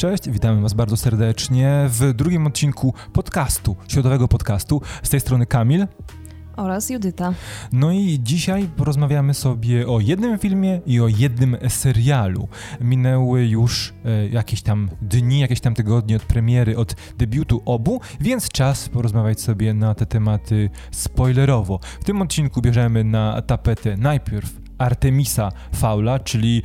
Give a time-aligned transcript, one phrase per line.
[0.00, 4.82] cześć, witamy Was bardzo serdecznie w drugim odcinku podcastu, środowego podcastu.
[5.02, 5.86] Z tej strony Kamil
[6.56, 7.32] oraz Judyta.
[7.72, 12.48] No i dzisiaj porozmawiamy sobie o jednym filmie i o jednym serialu.
[12.80, 18.48] Minęły już e, jakieś tam dni, jakieś tam tygodnie od premiery, od debiutu obu, więc
[18.48, 21.80] czas porozmawiać sobie na te tematy spoilerowo.
[22.00, 26.62] W tym odcinku bierzemy na tapetę najpierw Artemisa Faula, czyli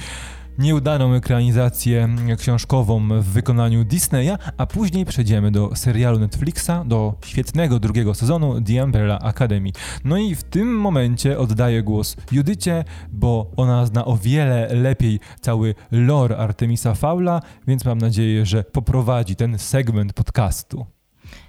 [0.58, 8.14] nieudaną ekranizację książkową w wykonaniu Disneya, a później przejdziemy do serialu Netflixa, do świetnego drugiego
[8.14, 9.70] sezonu The Umbrella Academy.
[10.04, 15.76] No i w tym momencie oddaję głos Judycie, bo ona zna o wiele lepiej cały
[15.92, 20.86] lore Artemisa Faula, więc mam nadzieję, że poprowadzi ten segment podcastu.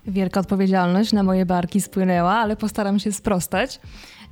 [0.07, 3.80] Wielka odpowiedzialność na moje barki spłynęła, ale postaram się sprostać.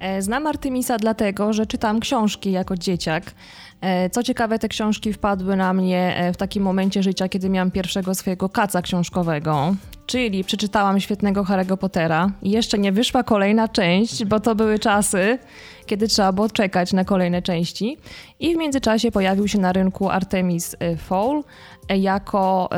[0.00, 3.34] E, znam Artemisa dlatego, że czytam książki jako dzieciak.
[3.80, 7.70] E, co ciekawe, te książki wpadły na mnie e, w takim momencie życia, kiedy miałam
[7.70, 9.74] pierwszego swojego kaca książkowego.
[10.06, 15.38] Czyli przeczytałam świetnego Harry'ego Pottera i jeszcze nie wyszła kolejna część, bo to były czasy,
[15.86, 17.96] kiedy trzeba było czekać na kolejne części.
[18.40, 21.42] I w międzyczasie pojawił się na rynku Artemis Fowl,
[21.88, 22.68] jako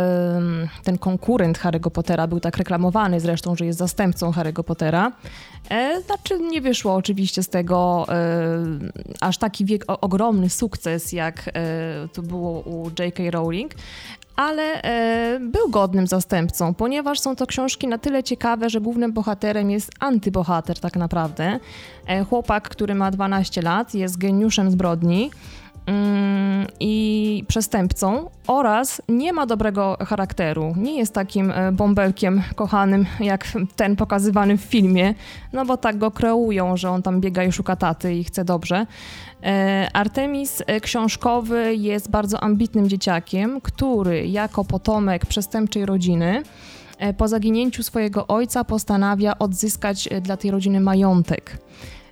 [0.84, 5.12] ten konkurent Harry'ego Pottera, był tak reklamowany zresztą, że jest zastępcą Harry'ego Pottera.
[5.70, 8.06] E, znaczy nie wyszło oczywiście z tego
[9.20, 13.22] aż taki wiek, ogromny sukces, jak e, to było u J.K.
[13.30, 13.74] Rowling,
[14.36, 19.70] ale e, był godnym zastępcą, ponieważ są to książki na tyle ciekawe, że głównym bohaterem
[19.70, 21.60] jest antybohater tak naprawdę.
[22.28, 25.30] chłopak, który ma 12 lat, jest geniuszem zbrodni.
[25.86, 30.74] Mm, i przestępcą oraz nie ma dobrego charakteru.
[30.76, 35.14] Nie jest takim e, bąbelkiem kochanym jak ten pokazywany w filmie,
[35.52, 38.86] no bo tak go kreują, że on tam biega i szuka taty i chce dobrze.
[39.42, 46.42] E, Artemis e, książkowy jest bardzo ambitnym dzieciakiem, który jako potomek przestępczej rodziny
[47.16, 51.58] po zaginięciu swojego ojca postanawia odzyskać dla tej rodziny majątek.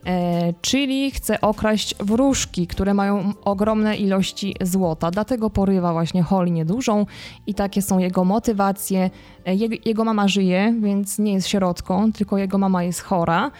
[0.07, 5.11] E, czyli chce okraść wróżki, które mają ogromne ilości złota.
[5.11, 7.07] Dlatego porywa właśnie Holly niedużą
[7.47, 9.11] i takie są jego motywacje.
[9.47, 13.51] E, jego, mama żyje, więc nie jest sierotką, tylko jego mama jest chora.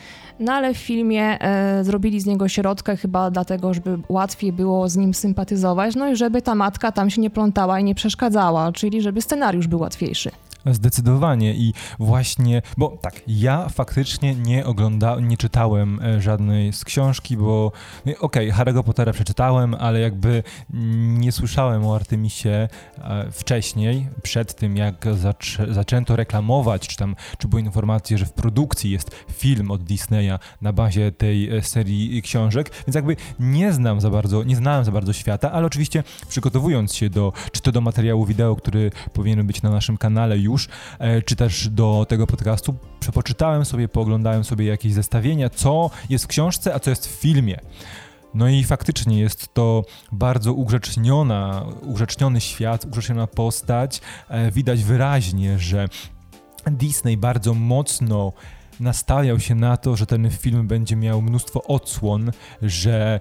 [0.41, 4.97] No ale w filmie e, zrobili z niego środkę chyba dlatego, żeby łatwiej było z
[4.97, 9.03] nim sympatyzować, no i żeby ta matka tam się nie plątała i nie przeszkadzała, czyli
[9.03, 10.31] żeby scenariusz był łatwiejszy.
[10.67, 11.55] Zdecydowanie.
[11.55, 17.73] I właśnie, bo tak, ja faktycznie nie oglądałem, nie czytałem e, żadnej z książki, bo
[18.07, 20.43] no okej, okay, Harry'ego Pottera przeczytałem, ale jakby
[21.19, 27.49] nie słyszałem o Artemisie e, wcześniej, przed tym jak zaczę zaczęto reklamować, czy tam, czy
[27.49, 32.71] były informacje, że w produkcji jest film od Disneya na bazie tej e, serii książek,
[32.87, 37.11] więc jakby nie znam za bardzo, nie znałem za bardzo świata, ale oczywiście przygotowując się
[37.11, 41.23] do, czy to do materiału wideo, który powinien być na naszym kanale już, już, e,
[41.23, 46.75] czy też do tego podcastu, przepoczytałem sobie, pooglądałem sobie jakieś zestawienia, co jest w książce,
[46.75, 47.61] a co jest w filmie.
[48.35, 54.01] No i faktycznie jest to bardzo ugrzeczniona, ugrzeczniony świat, ugrzeczniona postać.
[54.29, 55.89] E, widać wyraźnie, że
[56.71, 58.33] Disney bardzo mocno
[58.81, 62.31] nastawiał się na to, że ten film będzie miał mnóstwo odsłon,
[62.63, 63.21] że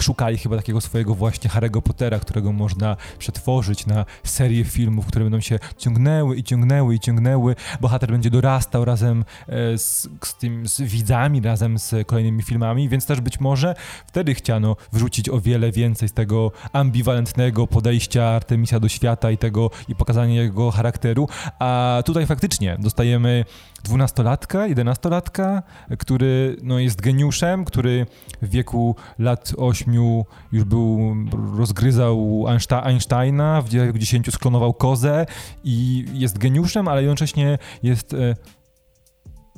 [0.00, 5.40] szukali chyba takiego swojego właśnie Harry'ego Pottera, którego można przetworzyć na serię filmów, które będą
[5.40, 7.56] się ciągnęły i ciągnęły i ciągnęły.
[7.80, 13.06] Bohater będzie dorastał razem e, z, z tym, z widzami, razem z kolejnymi filmami, więc
[13.06, 13.74] też być może
[14.06, 19.70] wtedy chciano wrzucić o wiele więcej z tego ambiwalentnego podejścia Artemisa do świata i tego
[19.88, 21.28] i pokazania jego charakteru,
[21.58, 23.44] a tutaj faktycznie dostajemy
[23.86, 25.62] dwunastolatka, jedenastolatka,
[25.98, 28.06] który no, jest geniuszem, który
[28.42, 31.16] w wieku lat ośmiu już był,
[31.56, 32.44] rozgryzał
[32.82, 35.26] Einsteina, w wieku dziesięciu sklonował kozę
[35.64, 38.36] i jest geniuszem, ale jednocześnie jest e,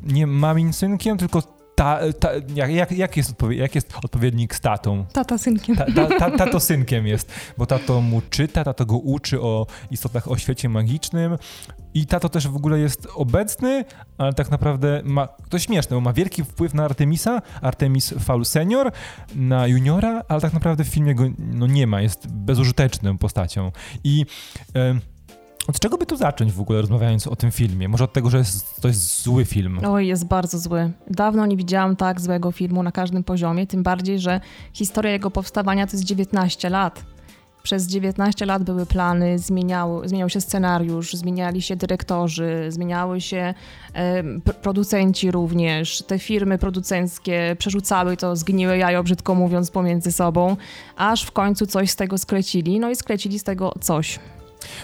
[0.03, 5.07] nie mamin synkiem, tylko ta, ta, jak, jak, jest jak jest odpowiednik z tatą?
[5.13, 5.77] Tata synkiem.
[5.77, 10.31] Ta, ta, ta, tato synkiem jest, bo tato mu czyta, tato go uczy o istotach
[10.31, 11.39] o świecie magicznym
[11.95, 13.85] i tato też w ogóle jest obecny,
[14.19, 18.93] ale tak naprawdę ma, to śmieszne, bo ma wielki wpływ na Artemisa, Artemis Faul senior,
[19.35, 23.73] na juniora, ale tak naprawdę w filmie go no, nie ma, jest bezużyteczną postacią.
[24.05, 24.27] I...
[25.69, 27.89] Od czego by tu zacząć w ogóle rozmawiając o tym filmie?
[27.89, 29.81] Może od tego, że jest, to jest zły film?
[29.87, 30.91] Oj, jest bardzo zły.
[31.11, 34.41] Dawno nie widziałam tak złego filmu na każdym poziomie, tym bardziej, że
[34.73, 37.05] historia jego powstawania to jest 19 lat.
[37.63, 43.55] Przez 19 lat były plany, zmieniał, zmieniał się scenariusz, zmieniali się dyrektorzy, zmieniały się
[43.95, 44.23] e,
[44.63, 46.03] producenci również.
[46.03, 50.57] Te firmy producenckie przerzucały to zgniłe jajo, brzydko mówiąc, pomiędzy sobą,
[50.97, 52.81] aż w końcu coś z tego sklecili.
[52.81, 54.19] No i sklecili z tego coś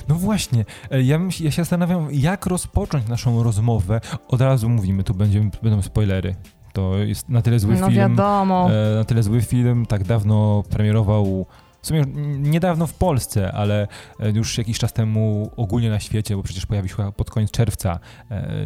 [0.08, 4.00] No właśnie, e, ja, ja się zastanawiam, jak rozpocząć naszą rozmowę.
[4.28, 6.34] Od razu mówimy, tu będziemy, będą spoilery.
[6.72, 7.98] To jest na tyle zły no film.
[7.98, 8.70] wiadomo.
[8.70, 11.46] E, na tyle zły film, tak dawno premierował
[11.82, 12.04] w sumie
[12.38, 13.88] niedawno w Polsce, ale
[14.20, 17.98] e, już jakiś czas temu ogólnie na świecie, bo przecież pojawił się pod koniec czerwca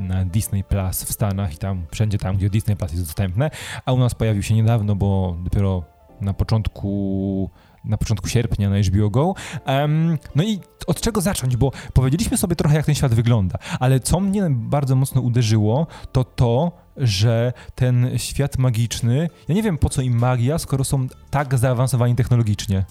[0.00, 3.50] na Disney Plus w Stanach i tam, wszędzie tam, gdzie Disney Plus jest dostępne,
[3.84, 5.82] a u nas pojawił się niedawno, bo dopiero
[6.20, 7.50] na początku
[7.88, 9.34] na początku sierpnia na HBO Go.
[9.66, 11.56] Um, no i od czego zacząć?
[11.56, 16.24] Bo powiedzieliśmy sobie trochę, jak ten świat wygląda, ale co mnie bardzo mocno uderzyło, to
[16.24, 21.58] to, że ten świat magiczny, ja nie wiem po co im magia, skoro są tak
[21.58, 22.84] zaawansowani technologicznie.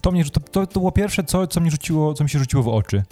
[0.00, 2.68] To, mnie, to, to, było pierwsze, co, co, mnie rzuciło, co mi się rzuciło w
[2.68, 3.04] oczy.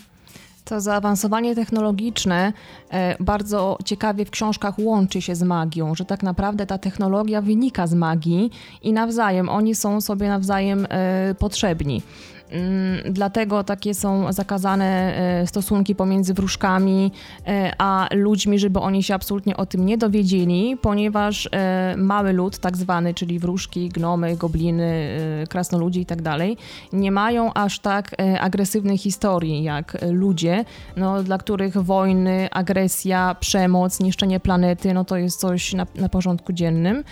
[0.68, 2.52] To zaawansowanie technologiczne
[2.90, 7.86] e, bardzo ciekawie w książkach łączy się z magią, że tak naprawdę ta technologia wynika
[7.86, 8.50] z magii
[8.82, 12.02] i nawzajem, oni są sobie nawzajem e, potrzebni.
[12.50, 17.12] Mm, dlatego takie są zakazane e, stosunki pomiędzy wróżkami
[17.46, 22.58] e, a ludźmi, żeby oni się absolutnie o tym nie dowiedzieli, ponieważ e, mały lud,
[22.58, 25.18] tak zwany, czyli wróżki, gnomy, gobliny,
[25.48, 26.56] krasnoludzi i tak dalej,
[26.92, 30.64] nie mają aż tak agresywnej historii jak ludzie,
[30.96, 36.52] no, dla których wojny, agresja, przemoc, niszczenie planety, no to jest coś na, na porządku
[36.52, 37.04] dziennym.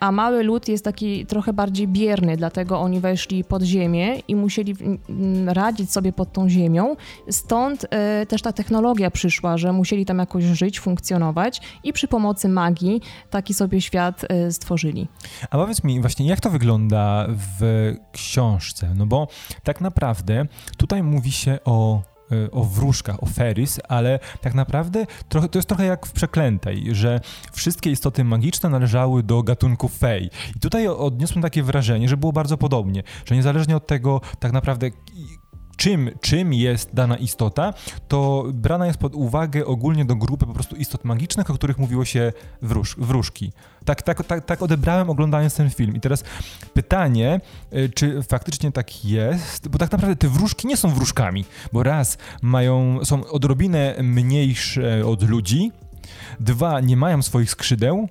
[0.00, 4.53] A mały lud jest taki trochę bardziej bierny, dlatego oni weszli pod ziemię i musieli
[4.54, 4.74] musieli
[5.46, 6.96] radzić sobie pod tą ziemią.
[7.30, 12.48] Stąd e, też ta technologia przyszła, że musieli tam jakoś żyć, funkcjonować i przy pomocy
[12.48, 15.08] magii taki sobie świat e, stworzyli.
[15.50, 18.94] A powiedz mi właśnie, jak to wygląda w książce?
[18.96, 19.28] No bo
[19.62, 20.46] tak naprawdę
[20.76, 22.02] tutaj mówi się o
[22.52, 27.20] o wróżkach, o Ferris, ale tak naprawdę trochę, to jest trochę jak w Przeklętej, że
[27.52, 30.30] wszystkie istoty magiczne należały do gatunku fej.
[30.56, 34.90] I tutaj odniosłem takie wrażenie, że było bardzo podobnie, że niezależnie od tego tak naprawdę
[35.76, 37.74] czym, czym jest dana istota,
[38.08, 42.04] to brana jest pod uwagę ogólnie do grupy po prostu istot magicznych, o których mówiło
[42.04, 42.32] się
[42.62, 43.52] wróż, wróżki.
[43.84, 45.96] Tak, tak, tak, tak odebrałem oglądając ten film.
[45.96, 46.24] I teraz
[46.74, 47.40] pytanie,
[47.72, 52.18] y, czy faktycznie tak jest, bo tak naprawdę te wróżki nie są wróżkami, bo raz
[52.42, 55.72] mają, są odrobinę mniejsze od ludzi,
[56.40, 58.08] dwa, nie mają swoich skrzydeł,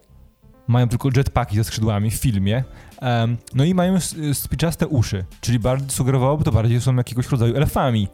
[0.67, 2.63] mają tylko jetpacki ze skrzydłami w filmie,
[3.03, 3.99] Um, no i mają
[4.33, 8.07] spiczaste uszy, czyli bardzo sugerowałoby to bardziej, że są jakiegoś rodzaju elfami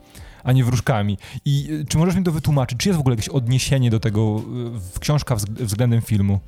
[0.49, 1.17] a nie wróżkami.
[1.45, 2.79] I y, czy możesz mi to wytłumaczyć?
[2.79, 6.39] Czy jest w ogóle jakieś odniesienie do tego y, w książka względem filmu?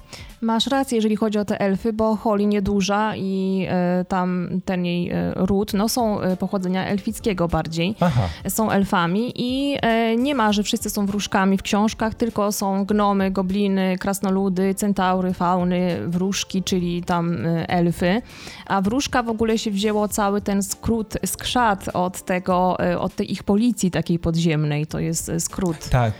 [0.42, 5.09] Masz rację, jeżeli chodzi o te elfy, bo Holly nieduża i e, tam ten jej
[5.09, 7.95] e, ród, no są e, pochodzenia elfickiego bardziej.
[8.00, 8.21] Aha.
[8.50, 9.77] Są elfami i
[10.18, 16.07] nie ma, że wszyscy są wróżkami w książkach, tylko są gnomy, gobliny, krasnoludy, centaury, fauny,
[16.07, 17.38] wróżki, czyli tam
[17.68, 18.21] elfy.
[18.65, 23.44] A wróżka w ogóle się wzięło cały ten skrót, skrzat od tego, od tej ich
[23.44, 25.89] policji takiej podziemnej, to jest skrót.
[25.89, 26.13] Tak,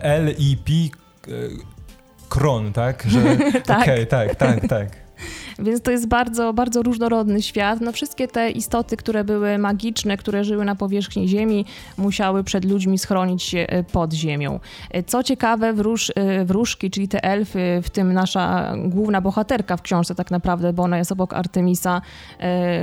[0.00, 0.72] L-I-P
[2.28, 3.04] Kron, tak?
[3.08, 3.36] Że,
[3.66, 3.82] tak.
[3.82, 4.88] Okej, okay, tak, tak, tak.
[5.60, 7.80] Więc to jest bardzo, bardzo różnorodny świat.
[7.80, 11.64] No wszystkie te istoty, które były magiczne, które żyły na powierzchni Ziemi,
[11.98, 14.60] musiały przed ludźmi schronić się e, pod ziemią.
[14.90, 19.82] E, co ciekawe, wróż, e, wróżki, czyli te elfy, w tym nasza główna bohaterka w
[19.82, 22.00] książce tak naprawdę, bo ona jest obok Artemisa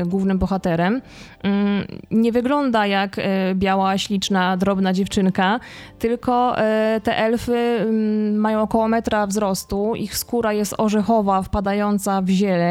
[0.06, 1.02] głównym bohaterem,
[1.44, 3.16] mm, nie wygląda jak
[3.56, 5.60] biała, śliczna, drobna dziewczynka,
[6.00, 6.56] tylko
[7.04, 12.67] te elfy mm, mają około metra wzrostu, ich skóra jest orzechowa, wpadająca w zieleń,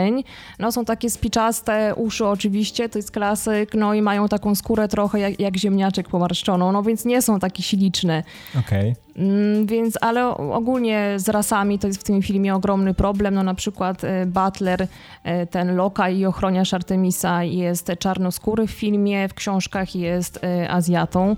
[0.59, 5.21] no są takie spiczaste uszy oczywiście, to jest klasyk, no i mają taką skórę trochę
[5.21, 8.23] jak, jak ziemniaczek pomarszczoną, no więc nie są takie śliczne.
[8.59, 8.91] Okej.
[8.91, 9.07] Okay.
[9.17, 13.35] Mm, więc, ale ogólnie z rasami to jest w tym filmie ogromny problem.
[13.35, 14.89] No na przykład e, Butler,
[15.25, 21.37] e, ten lokaj i ochroniarz Artemisa jest czarnoskóry w filmie, w książkach jest e, Azjatą.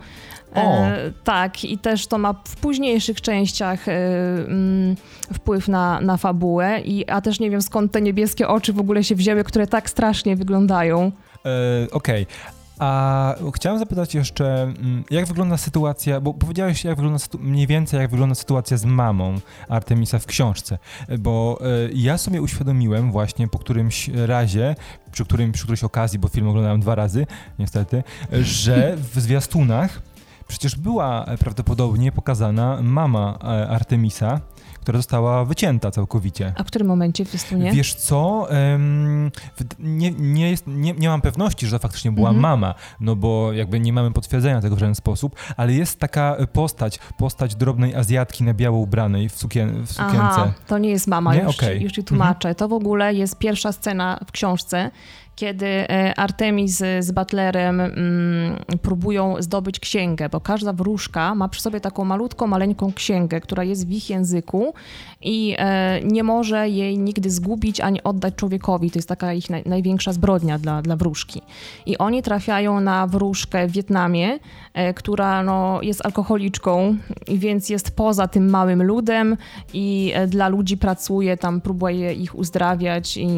[0.55, 4.97] E, tak, i też to ma w późniejszych częściach e, mm,
[5.33, 9.05] wpływ na, na fabułę, i, a też nie wiem skąd te niebieskie oczy w ogóle
[9.05, 11.12] się wzięły, które tak strasznie wyglądają.
[11.45, 12.59] E, Okej, okay.
[12.78, 18.11] A chciałem zapytać jeszcze, mm, jak wygląda sytuacja, bo powiedziałeś jak wygląda mniej więcej jak
[18.11, 19.35] wygląda sytuacja z mamą
[19.69, 20.78] Artemisa w książce,
[21.19, 24.76] bo y, ja sobie uświadomiłem właśnie po którymś razie,
[25.12, 27.26] przy, którym, przy którejś okazji, bo film oglądałem dwa razy,
[27.59, 28.02] niestety,
[28.33, 30.02] że w zwiastunach
[30.49, 34.40] przecież była prawdopodobnie pokazana mama e, Artemisa,
[34.81, 36.52] która została wycięta całkowicie.
[36.57, 37.73] A w którym momencie w zwiastunie?
[37.73, 39.31] Wiesz co, um,
[39.78, 42.43] nie, nie, jest, nie, nie mam pewności, że to faktycznie była mhm.
[42.43, 46.99] mama, no bo jakby nie mamy potwierdzenia tego w żaden sposób, ale jest taka postać,
[47.19, 50.19] postać drobnej Azjatki na biało ubranej w, sukien, w sukience.
[50.21, 51.43] Aha, to nie jest mama, nie?
[51.43, 51.78] już, okay.
[51.78, 52.49] już ci tłumaczę.
[52.49, 52.55] Mhm.
[52.55, 54.90] To w ogóle jest pierwsza scena w książce,
[55.38, 61.80] kiedy e, Artemis z Butlerem mm, próbują zdobyć księgę, bo każda wróżka ma przy sobie
[61.80, 64.75] taką malutką, maleńką księgę, która jest w ich języku
[65.23, 68.90] i e, nie może jej nigdy zgubić ani oddać człowiekowi.
[68.90, 71.42] To jest taka ich naj, największa zbrodnia dla, dla wróżki.
[71.87, 74.38] I oni trafiają na wróżkę w Wietnamie,
[74.75, 76.97] e, która no, jest alkoholiczką,
[77.28, 79.37] więc jest poza tym małym ludem
[79.75, 83.28] i dla ludzi pracuje, tam próbuje ich uzdrawiać i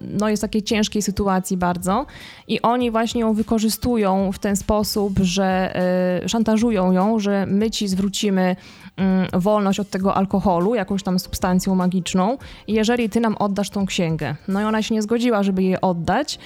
[0.00, 2.06] no, jest w takiej ciężkiej sytuacji bardzo.
[2.48, 5.76] I oni właśnie ją wykorzystują w ten sposób, że
[6.24, 8.56] e, szantażują ją, że my ci zwrócimy
[8.96, 12.38] mm, wolność od tego alkoholu, jakąś tam substancją magiczną,
[12.68, 14.36] jeżeli ty nam oddasz tą księgę.
[14.48, 16.38] No i ona się nie zgodziła, żeby jej oddać,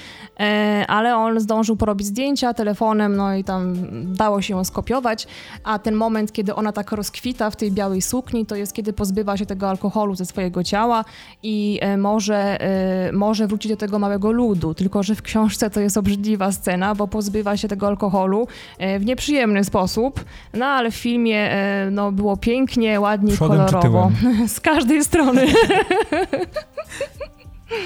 [0.89, 3.75] ale on zdążył porobić zdjęcia telefonem, no i tam
[4.15, 5.27] dało się ją skopiować,
[5.65, 9.37] a ten moment, kiedy ona tak rozkwita w tej białej sukni, to jest kiedy pozbywa
[9.37, 11.05] się tego alkoholu ze swojego ciała
[11.43, 14.75] i e, może, e, może wrócić do tego małego ludu.
[14.75, 18.49] Tylko, że w książce to jest obrzydliwa scena, bo pozbywa się tego alkoholu
[18.79, 20.25] e, w nieprzyjemny sposób,
[20.55, 21.51] no ale w filmie
[21.91, 24.11] no, było pięknie, ładnie, Przodem kolorowo.
[24.55, 25.47] Z każdej strony.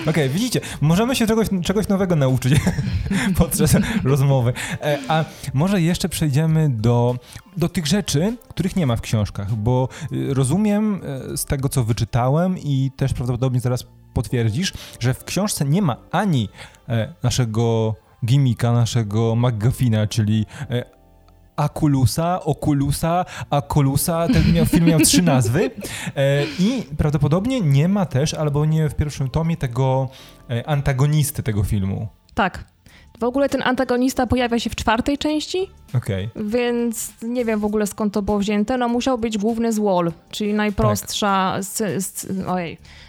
[0.01, 2.55] Okej, okay, widzicie, możemy się czegoś, czegoś nowego nauczyć
[3.39, 4.53] podczas rozmowy.
[4.83, 7.17] E, a może jeszcze przejdziemy do,
[7.57, 11.01] do tych rzeczy, których nie ma w książkach, bo y, rozumiem
[11.33, 15.97] e, z tego, co wyczytałem i też prawdopodobnie zaraz potwierdzisz, że w książce nie ma
[16.11, 16.49] ani
[16.89, 20.47] e, naszego gimika, naszego McGuffina, czyli
[21.59, 24.29] Akulusa, Okulusa, Akulusa.
[24.29, 25.71] Ten film miał trzy nazwy.
[26.17, 30.09] E, I prawdopodobnie nie ma też, albo nie w pierwszym tomie, tego
[30.51, 32.09] e, antagonisty tego filmu.
[32.35, 32.65] Tak.
[33.21, 35.71] W ogóle ten antagonista pojawia się w czwartej części.
[35.95, 36.29] Okej.
[36.35, 36.45] Okay.
[36.45, 38.79] Więc nie wiem w ogóle skąd to było wzięte.
[38.79, 41.59] No musiał być główny z Wall, czyli najprostsza.
[41.79, 41.89] Tak.
[42.49, 43.08] ojej e,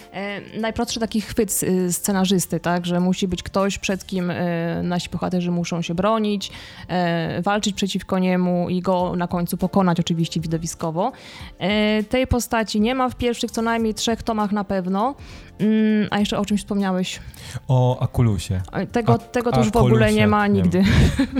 [0.59, 5.51] najprostszy taki chwyt y, scenarzysty, tak, że musi być ktoś, przed kim e, nasi bohaterzy
[5.51, 6.51] muszą się bronić,
[6.87, 11.11] e, walczyć przeciwko niemu i go na końcu pokonać oczywiście widowiskowo.
[11.59, 15.15] E, tej postaci nie ma w pierwszych co najmniej trzech tomach na pewno.
[15.59, 17.19] Mm, a jeszcze o czymś wspomniałeś?
[17.67, 18.61] O Akulusie.
[18.91, 20.83] Tego, tego to już w ogóle nie ma nigdy.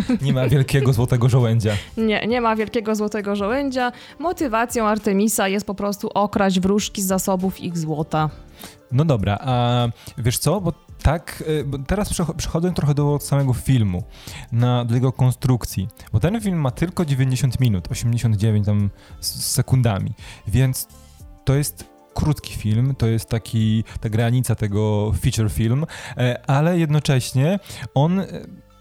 [0.10, 1.74] Nie nie ma wielkiego złotego żołędzia.
[1.98, 3.92] Nie, nie ma wielkiego złotego żołędzia.
[4.20, 8.30] Motywacją Artemisa jest po prostu okraść wróżki z zasobów ich złota.
[8.92, 9.88] No dobra, a
[10.18, 10.74] wiesz co, bo
[11.04, 14.04] tak, y, bo teraz przechodzę trochę do samego filmu,
[14.52, 18.90] na, do jego konstrukcji, bo ten film ma tylko 90 minut, 89 tam
[19.20, 20.14] z sekundami,
[20.48, 20.88] więc
[21.46, 25.86] to jest krótki film, to jest taki, ta granica tego feature film,
[26.18, 27.60] e, ale jednocześnie
[27.94, 28.22] on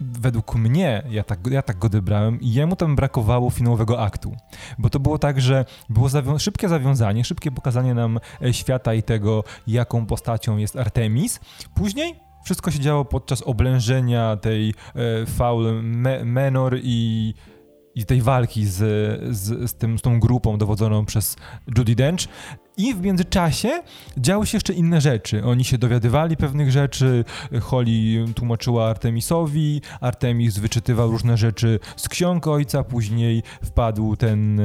[0.01, 4.37] według mnie, ja tak, ja tak go odebrałem, i jemu tam brakowało finałowego aktu.
[4.79, 9.03] Bo to było tak, że było zawią szybkie zawiązanie, szybkie pokazanie nam e, świata i
[9.03, 11.41] tego, jaką postacią jest Artemis.
[11.75, 12.15] Później
[12.45, 17.35] wszystko się działo podczas oblężenia tej e, Faul Me Menor i
[17.99, 18.77] i tej walki z,
[19.37, 21.37] z, z, tym, z tą grupą dowodzoną przez
[21.79, 22.29] Judy Dench.
[22.79, 23.83] I w międzyczasie
[24.19, 25.45] działy się jeszcze inne rzeczy.
[25.45, 27.25] Oni się dowiadywali pewnych rzeczy,
[27.61, 34.65] Holly tłumaczyła Artemisowi, Artemis wyczytywał różne rzeczy z ksiąg ojca, później wpadł ten e,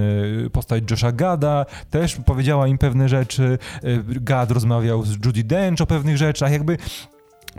[0.50, 5.86] postać Josha Gada, też powiedziała im pewne rzeczy, e, Gad rozmawiał z Judy Dench o
[5.86, 6.78] pewnych rzeczach, jakby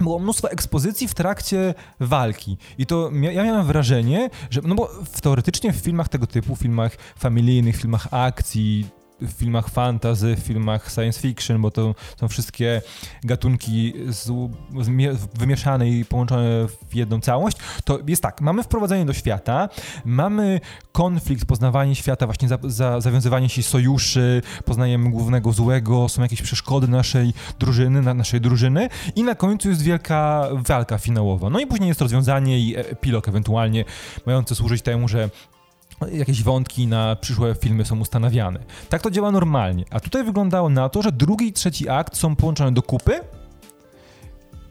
[0.01, 2.57] było mnóstwo ekspozycji w trakcie walki.
[2.79, 4.91] I to ja miałem wrażenie, że, no bo
[5.23, 8.87] teoretycznie w filmach tego typu, filmach familijnych, filmach akcji,
[9.27, 12.83] w filmach fantasy, w filmach science fiction, bo to są wszystkie
[13.25, 14.25] gatunki z,
[14.85, 19.69] z, wymieszane i połączone w jedną całość, to jest tak, mamy wprowadzenie do świata,
[20.05, 20.61] mamy
[20.93, 26.89] konflikt, poznawanie świata, właśnie za, za, zawiązywanie się sojuszy, poznajemy głównego złego, są jakieś przeszkody
[26.89, 31.51] naszej drużyny, na naszej drużyny i na końcu jest wielka walka finałowa.
[31.51, 33.85] No i później jest rozwiązanie i epilog ewentualnie
[34.27, 35.31] mający służyć temu, że
[36.13, 38.61] jakieś wątki na przyszłe filmy są ustanawiane.
[38.89, 39.85] Tak to działa normalnie.
[39.91, 43.21] A tutaj wyglądało na to, że drugi i trzeci akt są połączone do kupy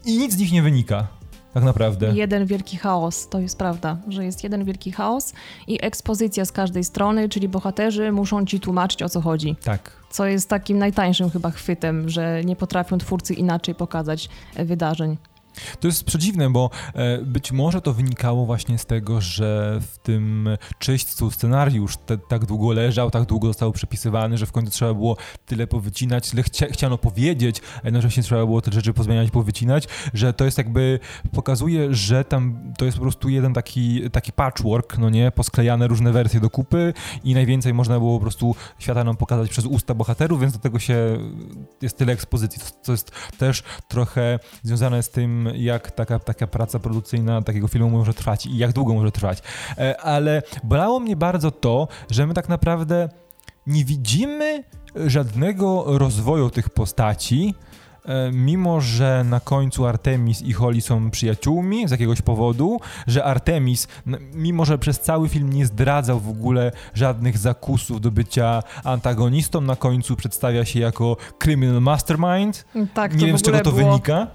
[0.04, 1.06] i nic z nich nie wynika.
[1.54, 2.12] Tak naprawdę.
[2.14, 5.32] Jeden wielki chaos, to jest prawda, że jest jeden wielki chaos
[5.66, 9.56] i ekspozycja z każdej strony, czyli bohaterzy muszą ci tłumaczyć o co chodzi.
[9.64, 9.92] Tak.
[10.10, 15.16] Co jest takim najtańszym chyba chwytem, że nie potrafią twórcy inaczej pokazać wydarzeń.
[15.80, 20.48] To jest przedziwne, bo e, być może to wynikało właśnie z tego, że w tym
[20.78, 25.16] czyśćcu scenariusz te, tak długo leżał, tak długo został przepisywany, że w końcu trzeba było
[25.46, 30.32] tyle powycinać, tyle chcia, chciano powiedzieć, a jednocześnie trzeba było te rzeczy pozmieniać, powycinać, że
[30.32, 31.00] to jest jakby,
[31.32, 36.12] pokazuje, że tam to jest po prostu jeden taki, taki patchwork, no nie, posklejane różne
[36.12, 36.92] wersje do kupy
[37.24, 40.78] i najwięcej można było po prostu świata nam pokazać przez usta bohaterów, więc do tego
[40.78, 41.18] się
[41.82, 46.78] jest tyle ekspozycji, to, to jest też trochę związane z tym jak taka, taka praca
[46.78, 49.42] produkcyjna takiego filmu może trwać i jak długo może trwać.
[49.78, 53.08] E, ale bolało mnie bardzo to, że my tak naprawdę
[53.66, 54.64] nie widzimy
[55.06, 57.54] żadnego rozwoju tych postaci,
[58.04, 63.88] E, mimo że na końcu Artemis i Holly są przyjaciółmi z jakiegoś powodu, że Artemis,
[64.34, 69.76] mimo że przez cały film nie zdradzał w ogóle żadnych zakusów do bycia antagonistą, na
[69.76, 72.64] końcu przedstawia się jako criminal mastermind.
[72.94, 73.90] Tak, nie wiem z czego to było...
[73.90, 74.26] wynika.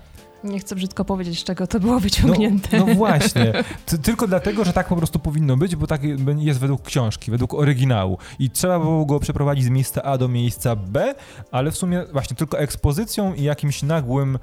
[0.43, 2.79] Nie chcę brzydko powiedzieć, z czego to było wyciągnięte.
[2.79, 3.53] No, no właśnie.
[4.03, 6.01] Tylko dlatego, że tak po prostu powinno być, bo tak
[6.37, 8.17] jest według książki, według oryginału.
[8.39, 11.15] I trzeba było go przeprowadzić z miejsca A do miejsca B,
[11.51, 14.39] ale w sumie właśnie tylko ekspozycją i jakimś nagłym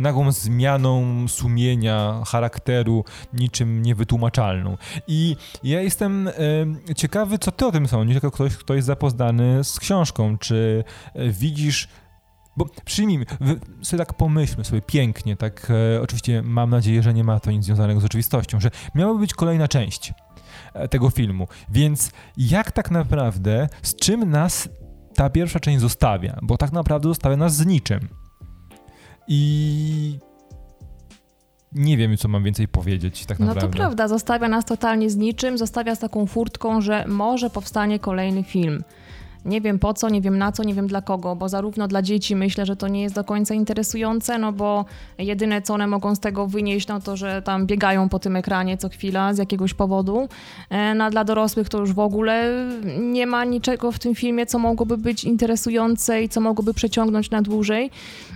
[0.00, 4.76] nagłą zmianą sumienia, charakteru, niczym niewytłumaczalną.
[5.06, 6.32] I ja jestem e,
[6.94, 10.38] ciekawy, co ty o tym sądzisz, jako ktoś, kto jest zapoznany z książką.
[10.38, 11.88] Czy e, widzisz
[12.60, 13.26] bo przyjmijmy,
[13.82, 17.64] sobie tak pomyślmy sobie pięknie, tak e, oczywiście mam nadzieję, że nie ma to nic
[17.64, 20.14] związanego z rzeczywistością, że miałaby być kolejna część
[20.74, 21.48] e, tego filmu.
[21.68, 24.68] Więc jak tak naprawdę, z czym nas
[25.14, 26.38] ta pierwsza część zostawia?
[26.42, 28.08] Bo tak naprawdę zostawia nas z niczym.
[29.28, 30.18] I
[31.72, 33.66] nie wiem, co mam więcej powiedzieć, tak naprawdę.
[33.66, 37.98] No to prawda, zostawia nas totalnie z niczym, zostawia z taką furtką, że może powstanie
[37.98, 38.84] kolejny film.
[39.44, 42.02] Nie wiem po co, nie wiem na co, nie wiem dla kogo, bo zarówno dla
[42.02, 44.84] dzieci myślę, że to nie jest do końca interesujące, no bo
[45.18, 48.76] jedyne co one mogą z tego wynieść, no to, że tam biegają po tym ekranie
[48.76, 50.28] co chwila z jakiegoś powodu.
[50.70, 52.52] E, no a dla dorosłych to już w ogóle
[53.00, 57.42] nie ma niczego w tym filmie, co mogłoby być interesujące i co mogłoby przeciągnąć na
[57.42, 57.90] dłużej.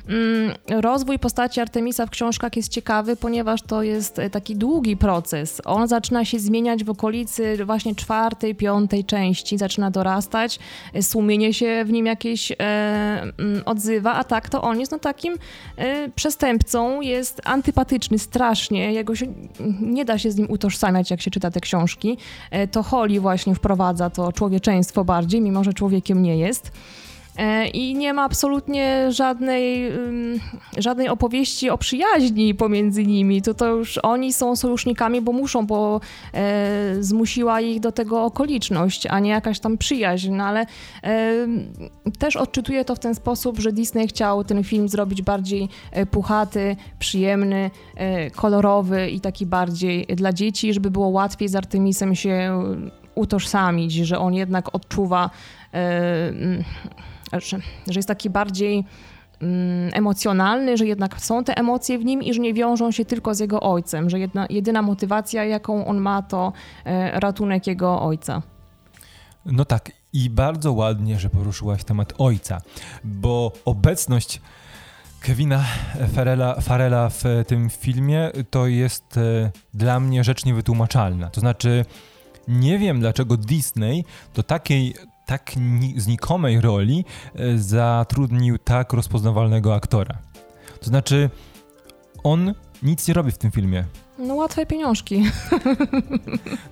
[0.09, 5.63] Mm, rozwój postaci Artemisa w książkach jest ciekawy, ponieważ to jest taki długi proces.
[5.65, 10.59] On zaczyna się zmieniać w okolicy właśnie czwartej, piątej części, zaczyna dorastać
[11.03, 15.35] sumienie się w nim jakieś e, mm, odzywa, a tak to on jest no takim
[15.77, 19.27] e, przestępcą, jest antypatyczny strasznie, jego się,
[19.81, 22.19] nie da się z nim utożsamiać, jak się czyta te książki.
[22.51, 26.73] E, to Holly właśnie wprowadza to człowieczeństwo bardziej, mimo że człowiekiem nie jest.
[27.39, 29.93] E, I nie ma absolutnie żadnej,
[30.77, 33.43] żadnej opowieści o przyjaźni pomiędzy nimi.
[33.43, 36.01] To, to już oni są sojusznikami, bo muszą, bo
[36.35, 40.33] e, zmusiła ich do tego okoliczność, a nie jakaś tam przyjaźń.
[40.33, 40.67] No ale
[41.03, 41.47] e,
[42.19, 46.77] też odczytuję to w ten sposób, że Disney chciał ten film zrobić bardziej e, puchaty,
[46.99, 52.65] przyjemny, e, kolorowy i taki bardziej dla dzieci, żeby było łatwiej z Artemisem się
[53.15, 55.31] utożsamić, że on jednak odczuwa
[55.75, 56.33] e,
[57.41, 57.59] że,
[57.91, 58.85] że jest taki bardziej
[59.41, 63.35] mm, emocjonalny, że jednak są te emocje w nim i że nie wiążą się tylko
[63.35, 66.53] z jego ojcem, że jedna, jedyna motywacja, jaką on ma, to
[66.85, 68.43] e, ratunek jego ojca.
[69.47, 72.61] No tak, i bardzo ładnie, że poruszyłaś temat ojca,
[73.05, 74.41] bo obecność
[75.21, 75.65] Kevina
[76.15, 81.31] Farela, Farela w tym filmie to jest e, dla mnie rzecz niewytłumaczalna.
[81.31, 81.85] To znaczy,
[82.49, 84.95] nie wiem dlaczego Disney do takiej
[85.27, 85.53] tak
[85.97, 90.19] znikomej roli e, zatrudnił tak rozpoznawalnego aktora.
[90.81, 91.31] To znaczy,
[92.25, 93.85] on nic nie robi w tym filmie.
[94.19, 95.25] No łatwe pieniążki.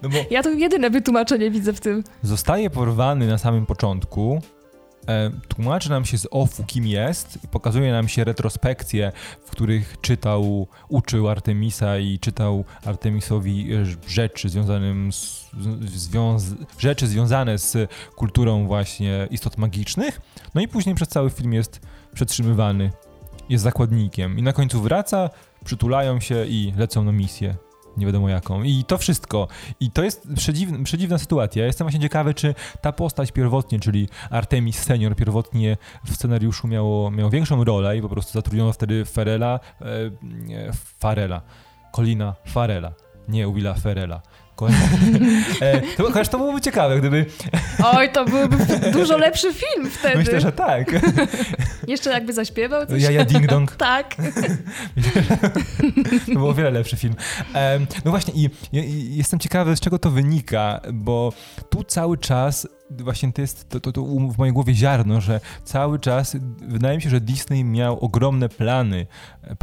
[0.03, 2.05] No ja to jedyne wytłumaczenie widzę w tym.
[2.23, 4.43] Zostaje porwany na samym początku,
[5.49, 9.13] tłumaczy nam się z OFU, kim jest, pokazuje nam się retrospekcje,
[9.45, 15.51] w których czytał, uczył Artemisa i czytał Artemisowi e, rzeczy związane z,
[15.85, 20.21] związ, rzeczy związane z kulturą właśnie istot magicznych.
[20.55, 21.81] No i później przez cały film jest
[22.15, 22.91] przetrzymywany,
[23.49, 25.31] jest zakładnikiem i na końcu wraca,
[25.65, 27.55] przytulają się i lecą na misję
[27.97, 28.63] nie wiadomo jaką.
[28.63, 29.49] I to wszystko.
[29.81, 31.63] I to jest przedziwna, przedziwna sytuacja.
[31.63, 37.11] Ja jestem właśnie ciekawy, czy ta postać pierwotnie, czyli Artemis senior pierwotnie w scenariuszu miało,
[37.31, 39.85] większą rolę i po prostu zatrudniono wtedy Ferela, e,
[40.99, 41.43] Farela,
[41.93, 42.93] Colina Farela,
[43.29, 44.23] nie Willa Ferela.
[45.61, 47.27] E, to, chociaż to byłoby ciekawe, gdyby...
[47.85, 48.57] Oj, to byłby
[48.93, 50.19] dużo lepszy film wtedy.
[50.19, 50.91] Myślę, że tak.
[51.89, 53.03] Jeszcze jakby zaśpiewał coś.
[53.03, 53.77] Ja, ja ding dong.
[53.89, 54.15] tak.
[56.27, 57.15] to był o wiele lepszy film.
[58.05, 61.33] no właśnie i, i jestem ciekawy, z czego to wynika, bo
[61.71, 62.69] tu cały czas
[63.01, 66.37] właśnie to jest to, to, to, w mojej głowie ziarno, że cały czas
[66.69, 69.07] wydaje mi się, że Disney miał ogromne plany,
[69.45, 69.57] e,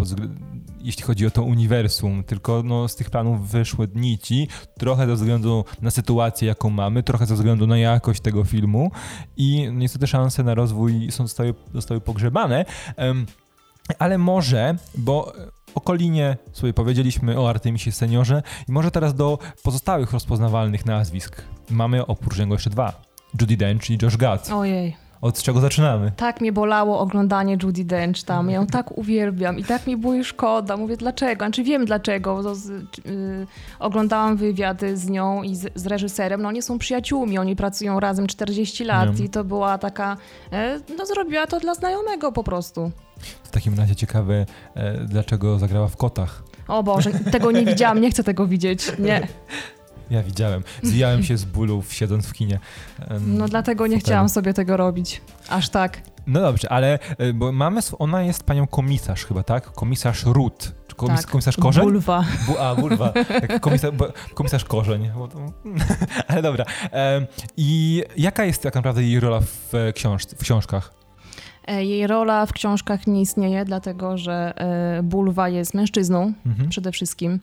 [0.81, 5.65] jeśli chodzi o to uniwersum, tylko no, z tych planów wyszły nici, trochę ze względu
[5.81, 8.91] na sytuację, jaką mamy, trochę ze względu na jakość tego filmu
[9.37, 12.65] i niestety szanse na rozwój są, zostały, zostały pogrzebane.
[13.99, 15.33] Ale może, bo
[15.75, 21.41] o Kolinie sobie powiedzieliśmy, o Artemisie Seniorze i może teraz do pozostałych rozpoznawalnych nazwisk.
[21.69, 23.08] Mamy oprócz niego jeszcze dwa.
[23.41, 24.51] Judy Dench i Josh Gad.
[24.51, 25.09] Ojej.
[25.21, 26.11] Od czego zaczynamy?
[26.15, 28.49] Tak mnie bolało oglądanie Judy Dench tam.
[28.49, 30.77] Ja ją tak uwielbiam i tak mi było jej szkoda.
[30.77, 31.45] Mówię, dlaczego?
[31.45, 32.43] Znaczy wiem dlaczego.
[32.43, 33.47] To z, y,
[33.79, 36.41] oglądałam wywiady z nią i z, z, reżyserem.
[36.41, 40.17] No oni są przyjaciółmi, oni pracują razem 40 lat i to była taka...
[40.51, 42.91] E, no zrobiła to dla znajomego po prostu.
[43.43, 46.43] W takim razie ciekawe, e, dlaczego zagrała w Kotach.
[46.67, 48.91] O Boże, tego nie widziałam, nie chcę tego widzieć.
[48.99, 49.27] Nie.
[50.09, 50.63] Ja widziałem.
[50.83, 52.59] Zwijałem się z bólów siedząc w kinie.
[53.27, 55.21] No dlatego nie chciałam sobie tego robić.
[55.49, 56.01] Aż tak.
[56.27, 59.71] No dobrze, ale e, bo mamy, ona jest panią komisarz chyba, tak?
[59.71, 60.71] Komisarz Ruth.
[60.87, 61.31] Czy komis, tak.
[61.31, 61.83] komisarz Korzeń?
[61.83, 62.25] Bulwa.
[62.47, 63.13] Bu, a, bulwa.
[63.61, 63.91] Komisarz,
[64.33, 65.11] komisarz Korzeń.
[66.27, 66.65] ale dobra.
[67.57, 70.93] I jaka jest tak naprawdę jej rola w, książ w książkach?
[71.67, 76.69] E, jej rola w książkach nie istnieje, dlatego że e, Bulwa jest mężczyzną mhm.
[76.69, 77.39] przede wszystkim.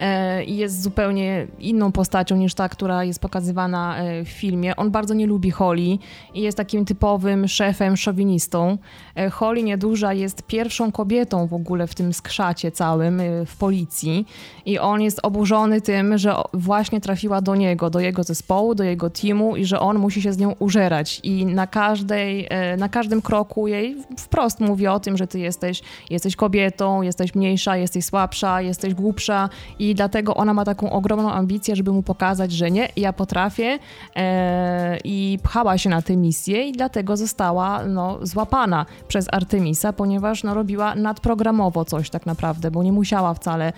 [0.00, 4.76] E, i jest zupełnie inną postacią niż ta, która jest pokazywana e, w filmie.
[4.76, 5.98] On bardzo nie lubi Holly
[6.34, 8.78] i jest takim typowym szefem, szowinistą.
[9.16, 14.26] E, Holly Nieduża jest pierwszą kobietą w ogóle w tym skrzacie całym w policji
[14.66, 19.10] i on jest oburzony tym, że właśnie trafiła do niego, do jego zespołu, do jego
[19.10, 23.68] teamu i że on musi się z nią użerać i na każdej, na każdym kroku
[23.68, 28.94] jej wprost mówi o tym, że ty jesteś, jesteś kobietą, jesteś mniejsza, jesteś słabsza, jesteś
[28.94, 33.12] głupsza i i dlatego ona ma taką ogromną ambicję, żeby mu pokazać, że nie, ja
[33.12, 33.78] potrafię
[34.16, 40.44] e, i pchała się na tę misję i dlatego została no, złapana przez Artemisa, ponieważ
[40.44, 43.72] no, robiła nadprogramowo coś tak naprawdę, bo nie musiała wcale e,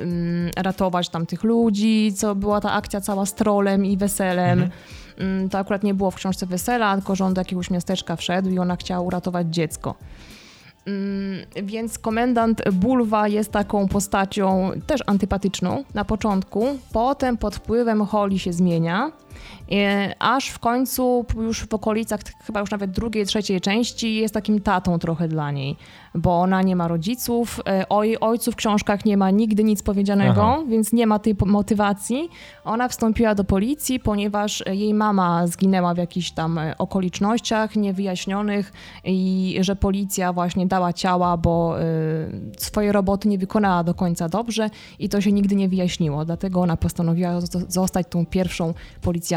[0.00, 4.62] mm, ratować tam tych ludzi, co była ta akcja cała z trolem i weselem.
[4.62, 4.70] Mhm.
[5.18, 8.76] Mm, to akurat nie było w książce wesela, tylko do jakiegoś miasteczka wszedł i ona
[8.76, 9.94] chciała uratować dziecko.
[10.86, 18.38] Mm, więc komendant Bulwa jest taką postacią też antypatyczną na początku, potem pod wpływem Holly
[18.38, 19.12] się zmienia
[20.18, 24.98] aż w końcu już w okolicach chyba już nawet drugiej, trzeciej części jest takim tatą
[24.98, 25.76] trochę dla niej,
[26.14, 30.42] bo ona nie ma rodziców, e, oj, ojców w książkach nie ma nigdy nic powiedzianego,
[30.42, 30.62] Aha.
[30.68, 32.28] więc nie ma tej motywacji.
[32.64, 38.72] Ona wstąpiła do policji, ponieważ jej mama zginęła w jakichś tam e, okolicznościach niewyjaśnionych
[39.04, 41.74] i że policja właśnie dała ciała, bo
[42.58, 46.24] swojej roboty nie wykonała do końca dobrze i to się nigdy nie wyjaśniło.
[46.24, 49.31] Dlatego ona postanowiła zostać tą pierwszą policjantką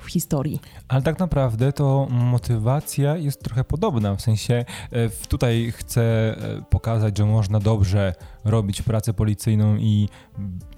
[0.00, 0.60] w historii.
[0.88, 6.36] Ale tak naprawdę to motywacja jest trochę podobna, w sensie e, tutaj chcę e,
[6.70, 10.08] pokazać, że można dobrze robić pracę policyjną i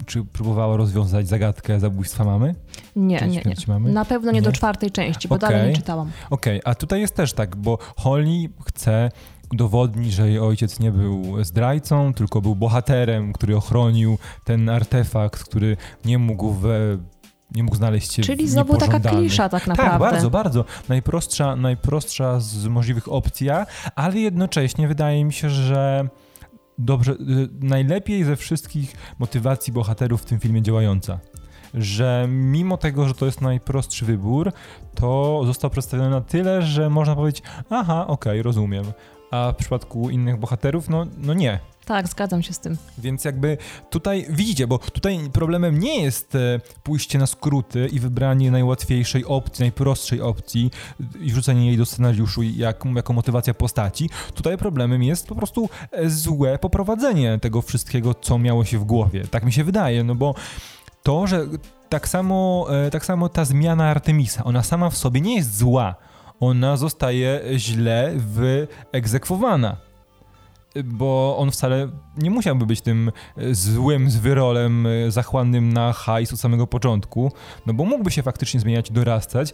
[0.05, 2.55] czy próbowała rozwiązać zagadkę zabójstwa mamy?
[2.95, 3.55] Nie, nie, nie.
[3.67, 3.91] Mamy?
[3.91, 5.49] Na pewno nie, nie, do czwartej części, bo okay.
[5.49, 6.11] dalej nie czytałam.
[6.29, 6.71] Okej, okay.
[6.71, 9.11] a tutaj jest też tak, bo Holly chce
[9.53, 15.77] udowodnić, że jej ojciec nie był zdrajcą, tylko był bohaterem, który ochronił ten artefakt, który
[16.05, 16.97] nie mógł we
[17.55, 19.91] nie mógł znaleźć się Czyli znowu taka klisza tak, tak naprawdę.
[19.91, 20.65] Tak, bardzo, bardzo.
[20.89, 26.07] Najprostsza, najprostsza z możliwych opcja, ale jednocześnie wydaje mi się, że
[26.77, 27.17] dobrze, y,
[27.61, 31.19] najlepiej ze wszystkich motywacji bohaterów w tym filmie działająca.
[31.73, 34.51] Że mimo tego, że to jest najprostszy wybór,
[34.95, 38.85] to został przedstawiony na tyle, że można powiedzieć, aha, okej, okay, rozumiem.
[39.31, 42.77] A w przypadku innych bohaterów, no, no nie, tak, zgadzam się z tym.
[42.97, 43.57] Więc jakby
[43.89, 49.63] tutaj widzicie, bo tutaj problemem nie jest e, pójście na skróty i wybranie najłatwiejszej opcji,
[49.63, 50.71] najprostszej opcji
[51.21, 54.09] i wrzucenie jej do scenariuszu jak, jako motywacja postaci.
[54.33, 59.27] Tutaj problemem jest po prostu e, złe poprowadzenie tego wszystkiego, co miało się w głowie.
[59.27, 60.35] Tak mi się wydaje, no bo
[61.03, 61.45] to, że
[61.89, 65.95] tak samo, e, tak samo ta zmiana Artemisa, ona sama w sobie nie jest zła.
[66.39, 69.77] Ona zostaje źle wyegzekwowana
[70.83, 76.39] bo on wcale nie musiałby być tym e, złym zwyrolem e, zachłannym na hajs od
[76.39, 77.31] samego początku,
[77.65, 79.53] no bo mógłby się faktycznie zmieniać, dorastać,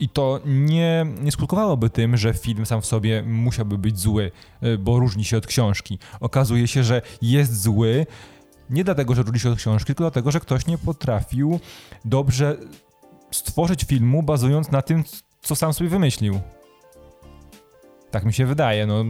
[0.00, 4.78] i to nie, nie skutkowałoby tym, że film sam w sobie musiałby być zły, e,
[4.78, 5.98] bo różni się od książki.
[6.20, 8.06] Okazuje się, że jest zły
[8.70, 11.60] nie dlatego, że różni się od książki, tylko dlatego, że ktoś nie potrafił
[12.04, 12.56] dobrze
[13.30, 15.04] stworzyć filmu, bazując na tym,
[15.42, 16.40] co sam sobie wymyślił.
[18.10, 18.86] Tak mi się wydaje.
[18.86, 19.04] No,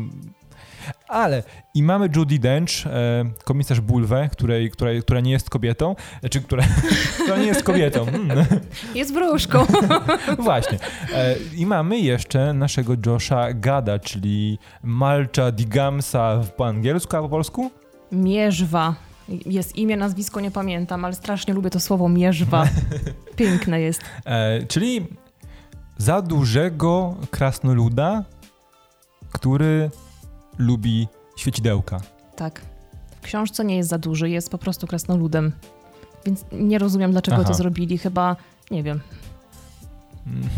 [1.08, 1.42] ale
[1.74, 6.40] i mamy Judy Dench, e, komisarz Bulwę, której, której, która nie jest kobietą, e, czy
[6.40, 6.64] która,
[7.22, 8.04] która nie jest kobietą.
[8.04, 8.46] Hmm.
[8.94, 9.66] Jest wróżką.
[10.38, 10.78] Właśnie.
[11.14, 17.70] E, I mamy jeszcze naszego Josha Gada, czyli Malcha Digamsa po angielsku, a po polsku?
[18.12, 18.94] Mierzwa.
[19.46, 22.68] Jest imię, nazwisko nie pamiętam, ale strasznie lubię to słowo mierzwa.
[23.36, 24.02] Piękne jest.
[24.24, 25.06] E, czyli
[25.98, 28.24] za dużego krasnoluda,
[29.32, 29.90] który
[30.58, 32.00] lubi świecidełka.
[32.36, 32.60] Tak.
[33.16, 35.52] W książce nie jest za duży, jest po prostu krasnoludem.
[36.26, 37.48] Więc nie rozumiem, dlaczego Aha.
[37.48, 37.98] to zrobili.
[37.98, 38.36] Chyba,
[38.70, 39.00] nie wiem.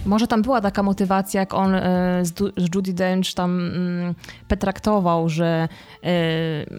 [0.07, 1.80] Może tam była taka motywacja, jak on e,
[2.22, 4.14] z, z Judy Dench tam mm,
[4.48, 5.68] petraktował, że
[6.02, 6.11] e,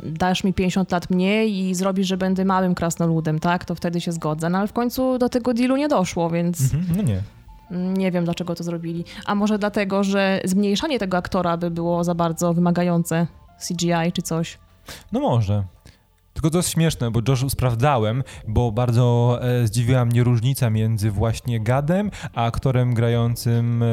[0.04, 3.65] dasz mi 50 lat mniej i zrobisz, że będę małym krasnoludem, tak?
[3.65, 4.49] To wtedy się zgodzę.
[4.49, 6.73] No ale w końcu do tego dealu nie doszło, więc...
[6.73, 7.21] Mhm, no nie.
[7.71, 9.06] Nie wiem, dlaczego to zrobili.
[9.25, 13.28] A może dlatego, że zmniejszanie tego aktora by było za bardzo wymagające
[13.67, 14.58] CGI czy coś.
[15.12, 15.63] No może.
[16.34, 21.60] Tylko to jest śmieszne, bo Josh sprawdzałem, bo bardzo e, zdziwiła mnie różnica między właśnie
[21.60, 23.88] Gadem a aktorem grającym e,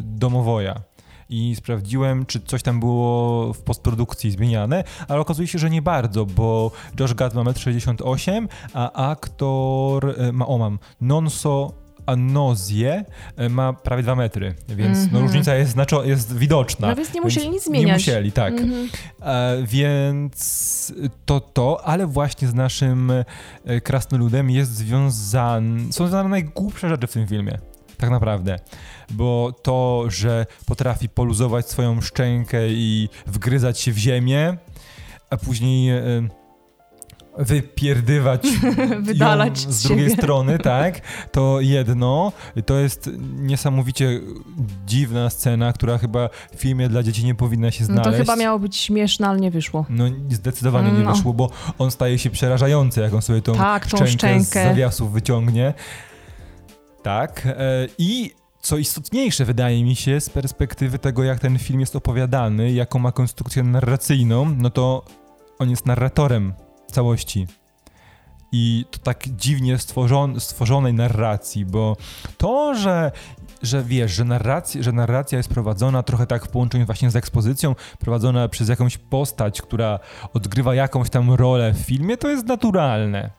[0.00, 0.80] Domowoja.
[1.28, 6.26] I sprawdziłem, czy coś tam było w postprodukcji zmieniane, ale okazuje się, że nie bardzo,
[6.26, 11.72] bo Josh Gad ma 1,68 m, a aktor e, ma, o mam, Nonso
[12.06, 13.04] Anozję
[13.36, 15.12] e, ma prawie dwa metry, więc mm -hmm.
[15.12, 15.22] no, mhm.
[15.22, 16.88] różnica jest, znaczo- jest widoczna.
[16.88, 17.86] No więc nie musieli więc nic zmieniać.
[17.86, 18.54] Nie musieli, tak.
[18.54, 18.88] Mm -hmm.
[19.22, 20.92] e, więc
[21.26, 23.10] to to, ale właśnie z naszym
[23.64, 27.58] e, krasnoludem jest związany, są związane najgłupsze rzeczy w tym filmie.
[27.96, 28.58] Tak naprawdę.
[29.10, 34.56] Bo to, że potrafi poluzować swoją szczękę i wgryzać się w ziemię,
[35.30, 36.02] a później e,
[37.40, 38.48] wypierdywać
[39.02, 41.00] Wydalać z drugiej strony, tak,
[41.32, 42.32] to jedno.
[42.66, 44.20] To jest niesamowicie
[44.86, 48.06] dziwna scena, która chyba w filmie dla dzieci nie powinna się znaleźć.
[48.06, 49.86] No to chyba miało być śmieszne, ale nie wyszło.
[49.88, 51.12] No zdecydowanie nie no.
[51.12, 54.52] wyszło, bo on staje się przerażający, jak on sobie tą, tak, tą szczękę, szczękę z
[54.52, 55.74] zawiasów wyciągnie.
[57.02, 57.46] Tak.
[57.46, 62.72] E, I co istotniejsze, wydaje mi się, z perspektywy tego, jak ten film jest opowiadany,
[62.72, 65.04] jaką ma konstrukcję narracyjną, no to
[65.58, 66.52] on jest narratorem
[66.90, 67.46] całości.
[68.52, 71.96] I to tak dziwnie stworzon, stworzonej narracji, bo
[72.38, 73.12] to, że
[73.62, 77.74] że wiesz, że narracja, że narracja jest prowadzona trochę tak w połączeniu właśnie z ekspozycją,
[77.98, 79.98] prowadzona przez jakąś postać, która
[80.34, 83.30] odgrywa jakąś tam rolę w filmie, to jest naturalne.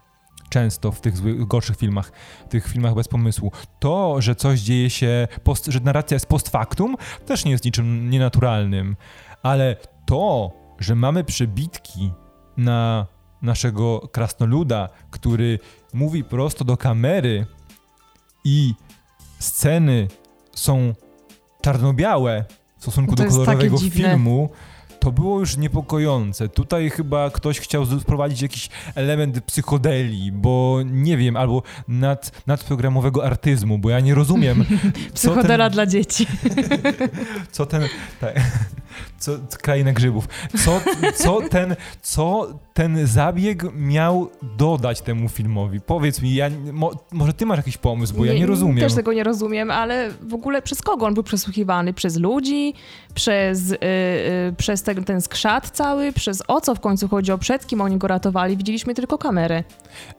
[0.49, 2.11] Często w tych złych, gorszych filmach,
[2.45, 3.51] w tych filmach bez pomysłu.
[3.79, 8.09] To, że coś dzieje się, post, że narracja jest post factum, też nie jest niczym
[8.09, 8.95] nienaturalnym.
[9.43, 12.11] Ale to, że mamy przebitki
[12.57, 13.07] na
[13.41, 15.59] naszego krasnoluda, który
[15.93, 17.45] mówi prosto do kamery
[18.43, 18.73] i
[19.39, 20.07] sceny
[20.55, 20.93] są
[21.61, 22.45] czarno-białe
[22.77, 24.49] w stosunku do kolorowego filmu,
[25.01, 26.49] to było już niepokojące.
[26.49, 33.77] Tutaj chyba ktoś chciał wprowadzić jakiś element psychodeli, bo nie wiem, albo nad, nadprogramowego artyzmu,
[33.77, 34.65] bo ja nie rozumiem.
[35.13, 36.27] Psychodela ten, dla dzieci.
[37.51, 37.83] co ten.
[38.19, 38.35] Tak,
[39.19, 40.27] co, kraina grzybów.
[40.57, 40.81] Co,
[41.15, 45.81] co, ten, co ten zabieg miał dodać temu filmowi?
[45.81, 48.79] Powiedz mi, ja, mo, może ty masz jakiś pomysł, bo nie, ja nie rozumiem.
[48.79, 51.93] Też tego nie rozumiem, ale w ogóle przez kogo on był przesłuchiwany?
[51.93, 52.73] Przez ludzi?
[53.13, 53.77] Przez, yy,
[54.57, 56.13] przez ten, ten skrzat cały?
[56.13, 57.31] Przez o co w końcu chodzi?
[57.31, 58.57] O przed kim oni go ratowali?
[58.57, 59.63] Widzieliśmy tylko kamerę.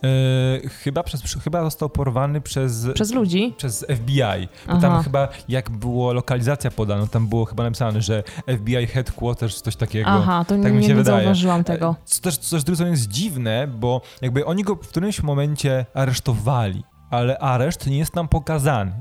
[0.03, 2.87] Yy, chyba, przez, chyba został porwany przez...
[2.95, 3.55] Przez ludzi?
[3.57, 4.49] Przez FBI.
[4.67, 9.77] Bo tam chyba, jak było lokalizacja podana, tam było chyba napisane, że FBI Headquarters, coś
[9.77, 10.11] takiego.
[10.11, 11.19] Aha, to tak nie, mi się nie wydaje.
[11.19, 11.97] zauważyłam tego.
[12.05, 16.85] Co też, co też co jest dziwne, bo jakby oni go w którymś momencie aresztowali
[17.13, 18.93] ale areszt nie jest nam pokazany.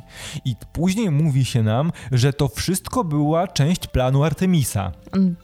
[0.45, 4.91] I później mówi się nam, że to wszystko była część planu Artemisa.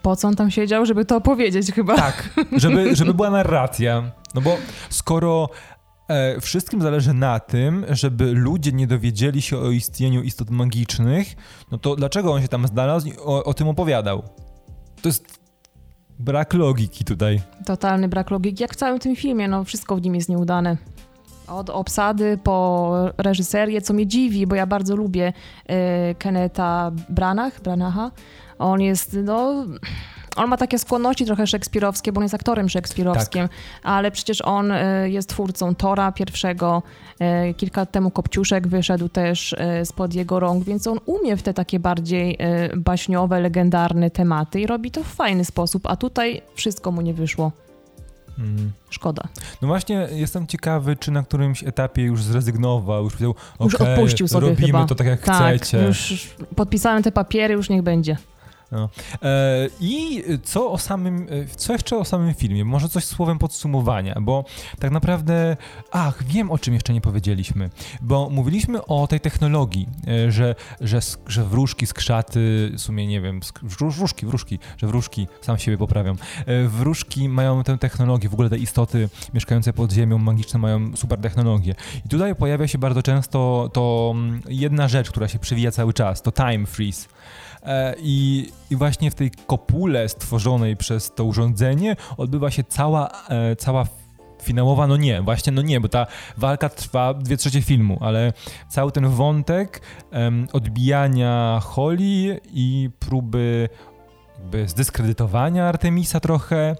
[0.02, 1.96] Po co on tam siedział, żeby to opowiedzieć chyba?
[1.96, 4.12] Tak, żeby, żeby była narracja.
[4.36, 4.58] No bo
[4.90, 5.50] skoro
[6.08, 11.36] e, wszystkim zależy na tym, żeby ludzie nie dowiedzieli się o istnieniu istot magicznych,
[11.72, 14.24] no to dlaczego on się tam znalazł i o, o tym opowiadał?
[15.02, 15.40] To jest
[16.20, 17.42] brak logiki tutaj.
[17.66, 20.78] Totalny brak logiki, jak w całym tym filmie, no wszystko w nim jest nieudane.
[21.48, 25.34] Od obsady po reżyserię, co mnie dziwi, bo ja bardzo lubię
[25.70, 28.12] y, Keneta Branach, Branacha.
[28.60, 29.66] On jest, no
[30.38, 33.52] on ma takie skłonności trochę szekspirowskie, bo on jest aktorem szekspirowskim, tak.
[33.84, 36.84] ale przecież on y, jest twórcą Tora pierwszego.
[37.50, 41.44] Y, kilka lat temu Kopciuszek wyszedł też y, spod jego rąk, więc on umie w
[41.44, 42.38] te takie bardziej
[42.78, 47.52] baśniowe, legendarne tematy i robi to w fajny sposób, a tutaj wszystko mu nie wyszło.
[48.40, 48.72] Mm.
[48.90, 49.24] Szkoda.
[49.62, 54.50] No właśnie jestem ciekawy, czy na którymś etapie już zrezygnował, już powiedział, już odpuścił sobie
[54.50, 54.86] robimy chyba.
[54.86, 55.84] to tak jak tak, chcecie.
[55.88, 58.18] już podpisałem te papiery, już niech będzie.
[58.72, 58.90] No.
[59.24, 62.66] E, I co o samym, e, co jeszcze o samym filmie?
[62.66, 64.46] Może coś słowem podsumowania, bo
[64.80, 65.58] tak naprawdę,
[65.92, 67.70] ach, wiem o czym jeszcze nie powiedzieliśmy,
[68.02, 73.40] bo mówiliśmy o tej technologii, e, że, że, że wróżki, skrzaty, w sumie nie wiem,
[73.64, 76.18] wróżki, wróżki, że wróżki, sam siebie poprawiam,
[76.68, 81.76] wróżki mają tę technologię, w ogóle te istoty mieszkające pod ziemią, magiczne mają super technologię.
[82.06, 86.22] I tutaj pojawia się bardzo często to mm, jedna rzecz, która się przewija cały czas,
[86.22, 87.08] to time freeze.
[87.68, 93.56] E, I, I właśnie w tej kopule stworzonej przez to urządzenie odbywa się cała, e,
[93.56, 93.86] cała
[94.42, 98.34] finałowa, no nie, właśnie no nie, bo ta walka trwa dwie trzecie filmu, ale
[98.70, 99.82] cały ten wątek
[100.54, 103.70] odbijania Holly i próby
[104.40, 106.76] jakby zdyskredytowania Artemisa trochę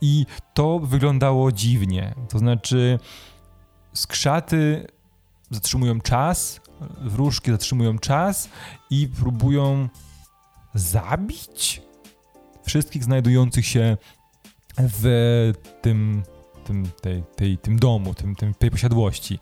[0.00, 2.14] i to wyglądało dziwnie.
[2.28, 2.98] To znaczy
[3.92, 4.86] skrzaty
[5.50, 6.60] zatrzymują czas,
[7.00, 8.48] wróżki zatrzymują czas
[8.90, 9.88] i próbują
[10.74, 11.82] zabić
[12.66, 13.96] wszystkich znajdujących się
[14.78, 16.22] w tym,
[16.64, 19.38] tym, tej, tej, tym domu, tym, tym, tej posiadłości.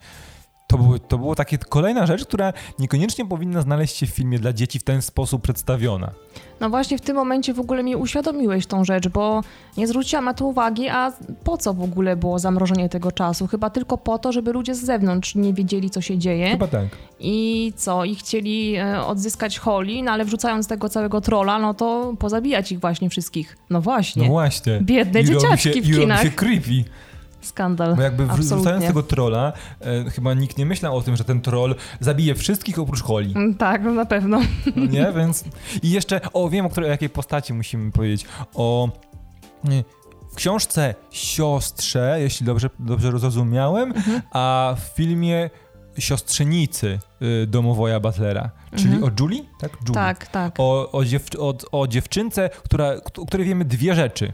[0.72, 4.52] To, było, to było takie kolejna rzecz, która niekoniecznie powinna znaleźć się w filmie dla
[4.52, 6.11] dzieci w ten sposób przedstawiona.
[6.61, 9.40] No właśnie w tym momencie w ogóle mi uświadomiłeś tą rzecz, bo
[9.76, 11.12] nie zwróciłam na to uwagi, a
[11.44, 13.46] po co w ogóle było zamrożenie tego czasu?
[13.46, 16.50] Chyba tylko po to, żeby ludzie z zewnątrz nie wiedzieli, co się dzieje.
[16.50, 16.87] Chyba tak.
[17.20, 18.04] I co?
[18.04, 22.80] I chcieli e, odzyskać Holly, no ale wrzucając tego całego trolla, no to pozabijać ich
[22.80, 23.56] właśnie wszystkich.
[23.70, 24.22] No właśnie.
[24.22, 24.80] No właśnie.
[24.82, 26.24] Biedne I dzieciaczki się, w kinach.
[26.24, 26.85] I robi się creepy.
[27.42, 27.96] Skandal.
[27.96, 31.74] Bo jakby wrzucając tego trolla, e, chyba nikt nie myślał o tym, że ten troll
[32.00, 33.33] zabije wszystkich oprócz Holly.
[33.35, 34.40] Mm, tak, no na pewno.
[34.76, 35.44] No nie, więc...
[35.83, 38.26] I jeszcze, o wiem, o, której, o jakiej postaci musimy powiedzieć.
[38.55, 38.88] O...
[40.33, 44.22] W książce siostrze, jeśli dobrze, dobrze zrozumiałem, mhm.
[44.33, 45.50] a w filmie
[45.98, 49.05] siostrzenicy y, domowoja Butlera, czyli mhm.
[49.05, 49.42] o Julie?
[49.61, 49.94] Tak, Julie.
[49.94, 50.26] tak.
[50.26, 50.55] tak.
[50.59, 54.33] O, o, dziew, o, o dziewczynce, która, o której wiemy dwie rzeczy.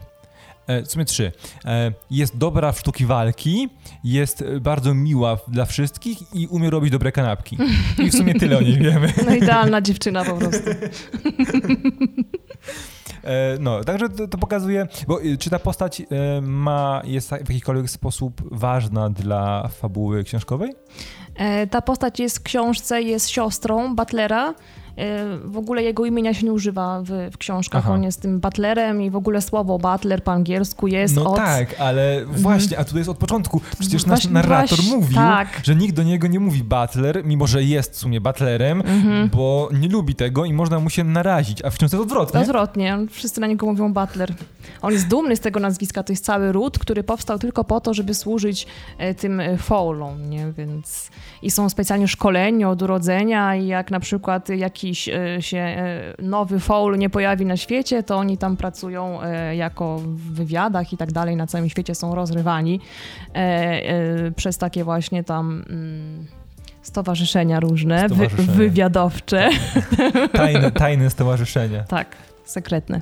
[0.69, 1.31] E, w sumie trzy.
[1.65, 3.69] E, jest dobra w sztuki walki,
[4.03, 7.57] jest bardzo miła dla wszystkich i umie robić dobre kanapki.
[8.03, 9.13] I w sumie tyle o niej wiemy.
[9.25, 10.69] No idealna dziewczyna po prostu.
[13.23, 16.01] E, no, także to, to, pokazuje, bo czy ta postać
[16.41, 20.73] ma, jest w jakikolwiek sposób ważna dla fabuły książkowej?
[21.71, 24.53] Ta postać jest w książce, jest siostrą Butlera,
[25.45, 27.83] w ogóle jego imienia się nie używa w, w książkach.
[27.85, 27.93] Aha.
[27.93, 31.37] On jest tym butlerem i w ogóle słowo butler po angielsku jest no od...
[31.37, 32.41] tak, ale mhm.
[32.41, 33.61] właśnie, a tutaj jest od początku.
[33.79, 35.47] Przecież nasz właśnie, narrator właśnie, mówił, tak.
[35.63, 39.29] że nikt do niego nie mówi butler, mimo że jest w sumie butlerem, mhm.
[39.29, 42.39] bo nie lubi tego i można mu się narazić, a w książce jest odwrotnie.
[42.39, 44.33] Odwrotnie, wszyscy na niego mówią butler.
[44.81, 47.93] On jest dumny z tego nazwiska, to jest cały ród, który powstał tylko po to,
[47.93, 50.51] żeby służyć e, tym e, foulom, nie?
[50.57, 51.09] Więc
[51.41, 54.49] i są specjalnie szkoleni od urodzenia i jak na przykład
[54.89, 55.77] jakiś e, się
[56.19, 59.19] nowy foul nie pojawi na świecie, to oni tam pracują
[59.55, 62.79] jako w wywiadach i tak dalej, na całym świecie są rozrywani
[64.35, 66.27] przez takie właśnie tam mm,
[66.81, 68.47] stowarzyszenia różne, stowarzyszenia.
[68.47, 69.49] Wy, wywiadowcze.
[70.33, 71.83] Tajne, tajne stowarzyszenia.
[71.83, 73.01] Tak, sekretne.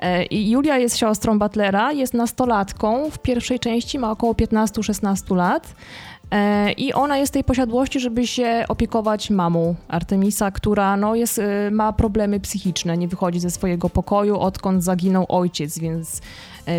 [0.00, 5.74] E, I Julia jest siostrą Butlera, jest nastolatką, w pierwszej części ma około 15-16 lat.
[6.30, 11.70] E, I ona jest tej posiadłości, żeby się opiekować mamą Artemisa, która no, jest, e,
[11.70, 16.22] ma problemy psychiczne, nie wychodzi ze swojego pokoju, odkąd zaginął ojciec, więc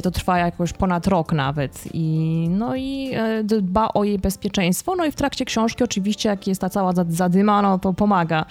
[0.03, 1.83] to trwa jakoś ponad rok nawet.
[1.93, 3.11] I, no i
[3.43, 4.95] dba o jej bezpieczeństwo.
[4.95, 8.45] No i w trakcie książki oczywiście, jak jest ta cała zadyma, no to pomaga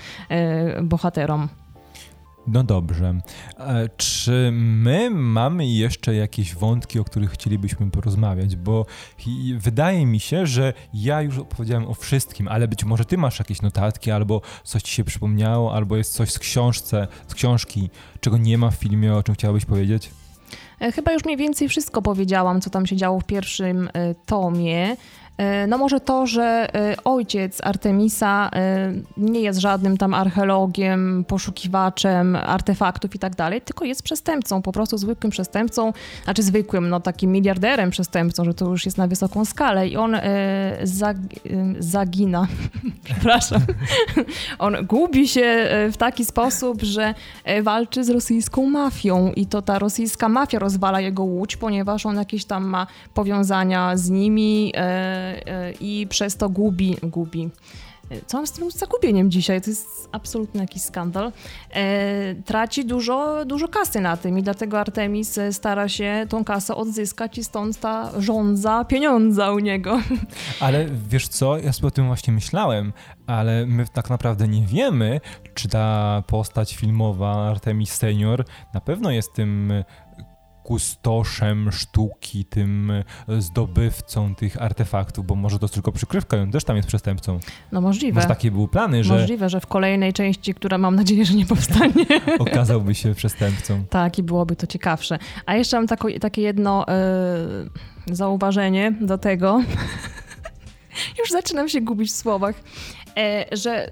[0.83, 1.49] bohaterom.
[2.47, 3.15] No dobrze.
[3.59, 8.57] E, czy my mamy jeszcze jakieś wątki, o których chcielibyśmy porozmawiać?
[8.57, 8.87] Bo
[9.59, 13.63] wydaje mi się, że ja już opowiedziałem o wszystkim, ale być może ty masz jakieś
[13.63, 18.59] notatki, albo coś ci się przypomniało, albo jest coś z książce, z książki, czego nie
[18.59, 20.11] ma w filmie, o czym chciałabyś powiedzieć?
[20.81, 24.97] E, chyba już mniej więcej wszystko powiedziałam, co tam się działo w pierwszym e, tomie.
[25.39, 32.37] E, no może to, że e, ojciec Artemisa e, nie jest żadnym tam archeologiem, poszukiwaczem
[32.37, 35.93] artefaktów i tak dalej, tylko jest przestępcą, po prostu zwykłym przestępcą,
[36.25, 40.17] znaczy zwykłym, no takim miliarderem przestępcą, że to już jest na wysoką skalę i on
[40.83, 41.17] zag,
[41.79, 42.47] zagina,
[43.05, 43.61] przepraszam,
[44.59, 47.15] on gubi się w taki sposób, że
[47.63, 52.45] walczy z rosyjską mafią i to ta rosyjska mafia rozwala jego łódź, ponieważ on jakieś
[52.45, 54.73] tam ma powiązania z nimi,
[55.81, 57.51] i przez to gubi, gubi.
[58.27, 59.61] Co mam z tym zagubieniem dzisiaj?
[59.61, 61.33] To jest absolutny jakiś skandal.
[61.71, 67.39] E, traci dużo, dużo kasy na tym i dlatego Artemis stara się tą kasę odzyskać
[67.39, 70.01] i stąd ta żądza pieniądza u niego.
[70.61, 72.93] Ale wiesz co, ja sobie o tym właśnie myślałem,
[73.27, 75.21] ale my tak naprawdę nie wiemy,
[75.55, 79.73] czy ta postać filmowa Artemis Senior na pewno jest tym
[80.67, 83.05] kustoszem sztuki, tym e,
[83.43, 87.39] zdobywcą tych artefaktów, bo może to jest tylko przykrywka on też tam jest przestępcą.
[87.73, 88.15] No możliwe.
[88.15, 89.15] Może takie były plany, że...
[89.15, 92.07] Możliwe, że w kolejnej części, która mam nadzieję, że nie powstanie...
[92.39, 93.85] okazałby się przestępcą.
[93.91, 95.19] Tak, i byłoby to ciekawsze.
[95.47, 96.87] A jeszcze mam tako, takie jedno
[98.07, 99.63] yy, zauważenie do tego.
[101.19, 102.55] Już zaczynam się gubić w słowach,
[103.53, 103.91] że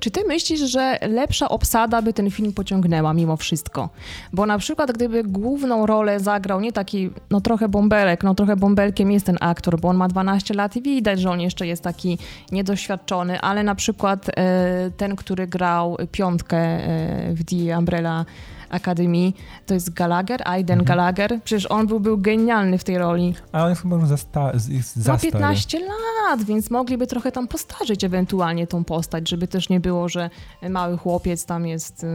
[0.00, 3.88] Czy ty myślisz, że lepsza obsada by ten film pociągnęła mimo wszystko?
[4.32, 9.10] Bo na przykład gdyby główną rolę zagrał nie taki, no trochę bąbelek, no trochę bąbelkiem
[9.10, 12.18] jest ten aktor, bo on ma 12 lat i widać, że on jeszcze jest taki
[12.52, 18.24] niedoświadczony, ale na przykład e, ten, który grał piątkę e, w The Umbrella
[18.70, 19.34] Akademii,
[19.66, 20.86] to jest Gallagher, Aiden mhm.
[20.86, 21.40] Gallagher.
[21.44, 23.34] Przecież on był, był genialny w tej roli.
[23.52, 24.52] A on jest chyba już za, sta-
[24.96, 29.80] za Ma 15 lat, więc mogliby trochę tam postarzyć ewentualnie tą postać, żeby też nie
[29.80, 30.30] było, że
[30.70, 32.06] mały chłopiec tam jest...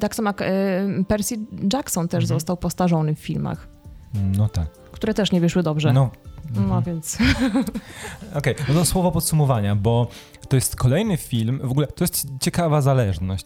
[0.00, 0.42] Tak samo jak
[1.08, 1.38] Percy
[1.72, 2.40] Jackson też mhm.
[2.40, 3.68] został postarzony w filmach.
[4.36, 4.66] No tak.
[4.92, 5.92] Które też nie wyszły dobrze.
[5.92, 6.10] No,
[6.54, 6.82] no mhm.
[6.82, 7.18] więc.
[8.34, 10.08] Okej, okay, no to słowo podsumowania, bo
[10.54, 13.44] to jest kolejny film, w ogóle to jest ciekawa zależność.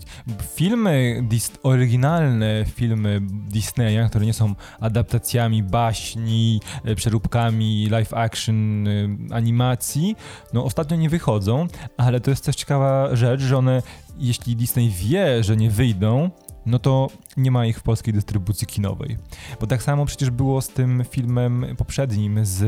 [0.55, 1.25] Filmy,
[1.63, 8.91] oryginalne filmy Disneya, które nie są adaptacjami baśni, e, przeróbkami live action, e,
[9.31, 10.17] animacji,
[10.53, 13.83] no ostatnio nie wychodzą, ale to jest też ciekawa rzecz, że one,
[14.19, 16.31] jeśli Disney wie, że nie wyjdą,
[16.69, 19.17] no to nie ma ich w polskiej dystrybucji kinowej.
[19.61, 22.61] Bo tak samo przecież było z tym filmem poprzednim z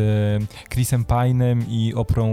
[0.70, 2.26] Chrisem Pine'em i Oprą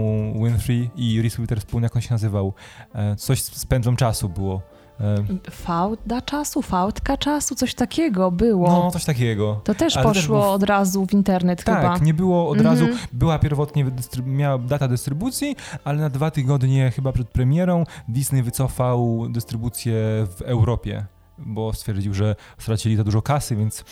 [0.44, 2.52] Winfrey i Reese Witherspoon, jak on się nazywał?
[2.94, 4.62] E, coś z pędzą czasu było.
[5.00, 8.68] E, Fałda czasu, fałdka czasu, coś takiego było.
[8.68, 9.60] No, coś takiego.
[9.64, 11.92] To też Ale poszło też od razu w internet tak, chyba.
[11.92, 13.06] Tak, nie było od razu, mhm.
[13.12, 13.86] była pierwotnie,
[14.26, 19.94] miała data dystrybucji, ale na dwa tygodnie chyba przed premierą Disney wycofał dystrybucję
[20.36, 21.06] w Europie
[21.38, 23.84] bo stwierdził, że stracili za dużo kasy, więc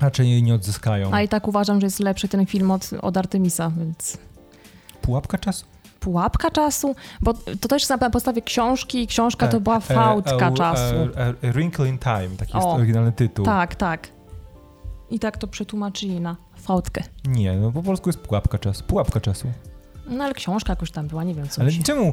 [0.00, 1.10] raczej jej nie odzyskają.
[1.12, 4.18] A i tak uważam, że jest lepszy ten film od, od Artemisa, więc...
[5.02, 5.66] Pułapka czasu?
[6.00, 6.94] Pułapka czasu?
[7.20, 10.94] Bo to też na podstawie książki, książka to była e, fałdka e, czasu.
[11.42, 13.44] A, Wrinkle in Time, taki jest oryginalny tytuł.
[13.44, 14.08] Tak, tak.
[15.10, 17.02] I tak to przetłumaczyli na fałdkę.
[17.26, 18.84] Nie, no po polsku jest pułapka czasu.
[18.84, 19.52] Pułapka czasu.
[20.06, 21.62] No ale książka jakoś tam była, nie wiem co.
[21.62, 21.82] Ale się...
[21.82, 22.12] czemu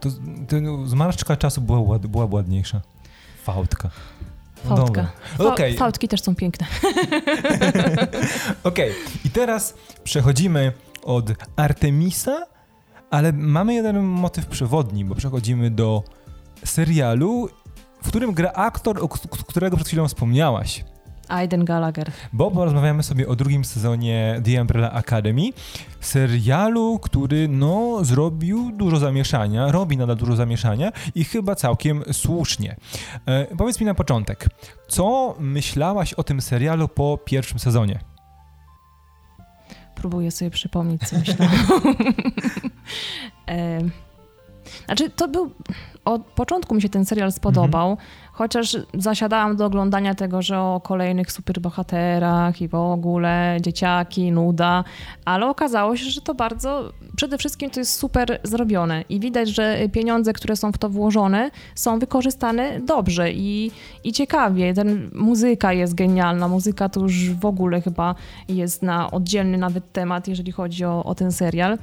[0.00, 0.10] to,
[0.48, 2.80] to, zmarszczka czasu była, była ładniejsza?
[3.46, 3.90] Fałdka.
[4.64, 5.12] No Fałdka.
[5.38, 5.74] Okay.
[5.74, 6.66] Fałdki też są piękne.
[8.64, 8.94] Okej, okay.
[9.24, 9.74] i teraz
[10.04, 10.72] przechodzimy
[11.02, 11.24] od
[11.56, 12.46] Artemisa,
[13.10, 16.02] ale mamy jeden motyw przewodni, bo przechodzimy do
[16.64, 17.48] serialu,
[18.02, 19.08] w którym gra aktor, o
[19.48, 20.84] którego przed chwilą wspomniałaś.
[21.28, 22.10] Aiden Gallagher.
[22.32, 25.50] Bo porozmawiamy sobie o drugim sezonie The Umbrella Academy,
[26.00, 32.76] serialu, który no zrobił dużo zamieszania, robi nadal dużo zamieszania i chyba całkiem słusznie.
[33.26, 34.46] E, powiedz mi na początek,
[34.88, 38.00] co myślałaś o tym serialu po pierwszym sezonie?
[39.94, 41.54] Próbuję sobie przypomnieć, co myślałam.
[43.48, 43.80] e,
[44.86, 45.50] znaczy, to był.
[46.04, 47.90] Od początku mi się ten serial spodobał.
[47.90, 48.08] Mhm.
[48.36, 54.84] Chociaż zasiadałam do oglądania tego, że o kolejnych superbohaterach i w ogóle dzieciaki, nuda,
[55.24, 59.78] ale okazało się, że to bardzo, przede wszystkim to jest super zrobione i widać, że
[59.92, 63.70] pieniądze, które są w to włożone, są wykorzystane dobrze i,
[64.04, 64.74] i ciekawie.
[64.74, 68.14] Ten muzyka jest genialna, muzyka to już w ogóle chyba
[68.48, 71.78] jest na oddzielny nawet temat, jeżeli chodzi o, o ten serial.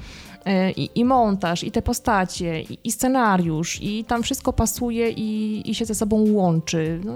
[0.46, 5.62] E, I, i, montaż, i te postacie, i, i, scenariusz, i tam wszystko pasuje i,
[5.72, 7.00] i się ze sobą łączy.
[7.06, 7.14] No,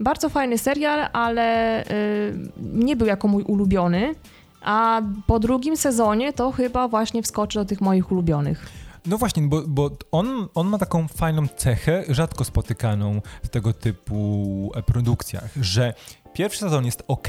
[0.00, 4.14] bardzo fajny serial, ale y, nie był jako mój ulubiony,
[4.62, 8.66] a po drugim sezonie to chyba właśnie wskoczy do tych moich ulubionych.
[9.06, 14.72] No właśnie, bo, bo on, on ma taką fajną cechę, rzadko spotykaną w tego typu
[14.74, 15.94] e, produkcjach, że
[16.32, 17.28] pierwszy sezon jest ok,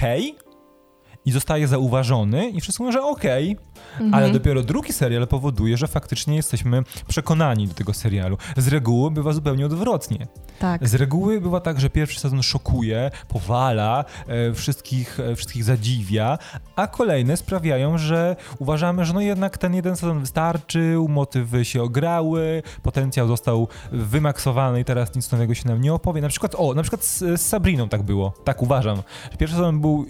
[1.26, 4.14] i zostaje zauważony i wszyscy mówią, że okej, okay, mhm.
[4.14, 8.38] ale dopiero drugi serial powoduje, że faktycznie jesteśmy przekonani do tego serialu.
[8.58, 10.28] Z reguły bywa zupełnie odwrotnie.
[10.60, 10.88] Tak.
[10.88, 16.38] Z reguły bywa tak, że pierwszy sezon szokuje, powala, e, wszystkich, e, wszystkich zadziwia,
[16.76, 22.64] a kolejne sprawiają, że uważamy, że no jednak ten jeden sezon wystarczył, motywy się ograły,
[22.84, 26.22] potencjał został wymaksowany i teraz nic nowego się nam nie opowie.
[26.22, 29.02] Na przykład, o, na przykład z, z Sabriną tak było, tak uważam.
[29.38, 30.06] Pierwszy sezon był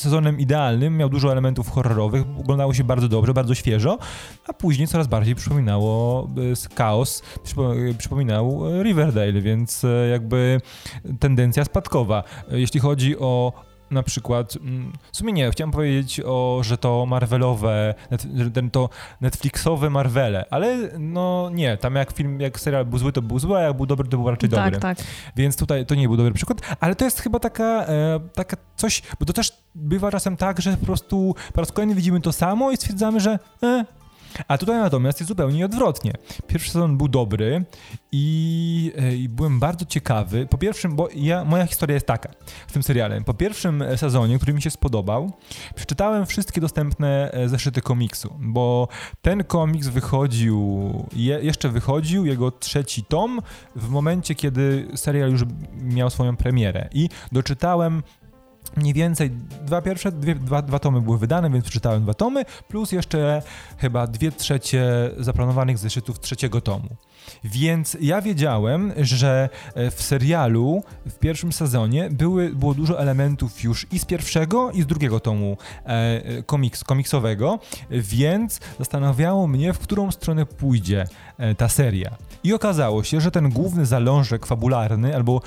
[0.00, 3.98] sezonem idealnym, miał dużo elementów horrorowych, oglądało się bardzo dobrze, bardzo świeżo,
[4.46, 6.28] a później coraz bardziej przypominało
[6.70, 7.22] e, chaos,
[7.98, 10.60] przypominał Riverdale, więc e, jakby
[11.20, 12.24] tendencja spadkowa.
[12.50, 13.52] Jeśli chodzi o
[13.90, 17.94] na przykład, mm, w sumie nie, chciałem powiedzieć o, że to Marvelowe,
[18.54, 18.88] ten to
[19.20, 23.56] Netflixowe Marvele, ale no nie, tam jak film, jak serial był zły, to był zły,
[23.56, 24.80] a jak był dobry, to był raczej tak, dobry.
[24.80, 24.98] Tak.
[25.36, 29.02] Więc tutaj to nie był dobry przykład, ale to jest chyba taka, e, taka coś,
[29.20, 32.70] bo to też bywa czasem tak, że po prostu po raz kolejny widzimy to samo
[32.70, 33.84] i stwierdzamy, że e,
[34.48, 36.12] A tutaj natomiast jest zupełnie odwrotnie.
[36.46, 37.64] Pierwszy sezon był dobry
[38.12, 40.46] i, e, i, byłem bardzo ciekawy.
[40.46, 42.30] Po pierwszym, bo ja, moja historia jest taka
[42.66, 43.20] w tym seriale.
[43.20, 45.32] Po pierwszym sezonie, który mi się spodobał,
[45.74, 48.88] przeczytałem wszystkie dostępne e, zeszyty komiksu, bo
[49.22, 50.58] ten komiks wychodził,
[51.16, 53.40] je, jeszcze wychodził, jego trzeci tom,
[53.76, 55.42] w momencie, kiedy serial już
[55.82, 56.88] miał swoją premierę.
[56.92, 58.02] I doczytałem
[58.78, 59.30] mniej więcej
[59.66, 63.42] dwa pierwsze, dwie, dwa, dwa tomy były wydane, więc przeczytałem dwa tomy, plus jeszcze
[63.78, 66.88] chyba dwie trzecie zaplanowanych zeszytów trzeciego tomu.
[67.44, 73.86] Więc ja wiedziałem, że e, w serialu w pierwszym sezonie były, było dużo elementów już
[73.92, 77.58] i z pierwszego, i z drugiego tomu e, komiks, komiksowego,
[77.90, 81.04] więc zastanawiało mnie, w którą stronę pójdzie
[81.38, 82.16] e, ta seria.
[82.44, 85.42] I okazało się, że ten główny zalążek fabularny, albo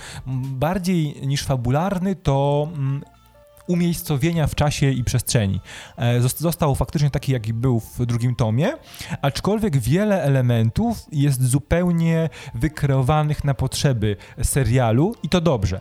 [0.53, 3.03] bardziej niż fabularny, to mm,
[3.71, 5.59] umiejscowienia w czasie i przestrzeni.
[5.97, 8.73] E, został faktycznie taki, jaki był w drugim tomie,
[9.21, 15.79] aczkolwiek wiele elementów jest zupełnie wykreowanych na potrzeby serialu i to dobrze.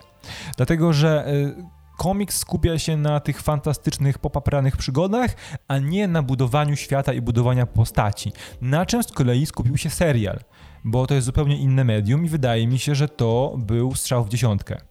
[0.57, 5.37] Dlatego, że e, komiks skupia się na tych fantastycznych, popapranych przygodach,
[5.69, 8.33] a nie na budowaniu świata i budowaniu postaci.
[8.61, 10.41] Na czym z kolei skupił się serial,
[10.85, 14.29] bo to jest zupełnie inne medium i wydaje mi się, że to był strzał w
[14.29, 14.90] dziesiątkę.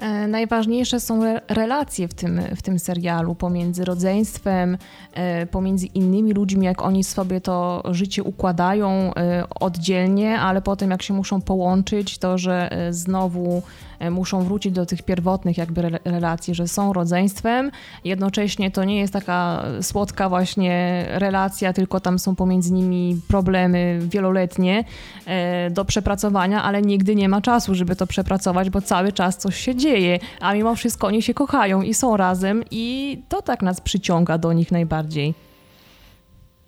[0.00, 4.78] E, najważniejsze są relacje w tym, w tym serialu pomiędzy rodzeństwem,
[5.12, 11.02] e, pomiędzy innymi ludźmi, jak oni sobie to życie układają e, oddzielnie, ale potem jak
[11.02, 13.62] się muszą połączyć, to że znowu
[14.10, 17.70] muszą wrócić do tych pierwotnych jakby relacji, że są rodzeństwem.
[18.04, 24.84] Jednocześnie to nie jest taka słodka właśnie relacja, tylko tam są pomiędzy nimi problemy wieloletnie
[25.26, 29.56] e, do przepracowania, ale nigdy nie ma czasu, żeby to przepracować, bo cały czas coś
[29.56, 33.80] się dzieje, a mimo wszystko oni się kochają i są razem i to tak nas
[33.80, 35.34] przyciąga do nich najbardziej.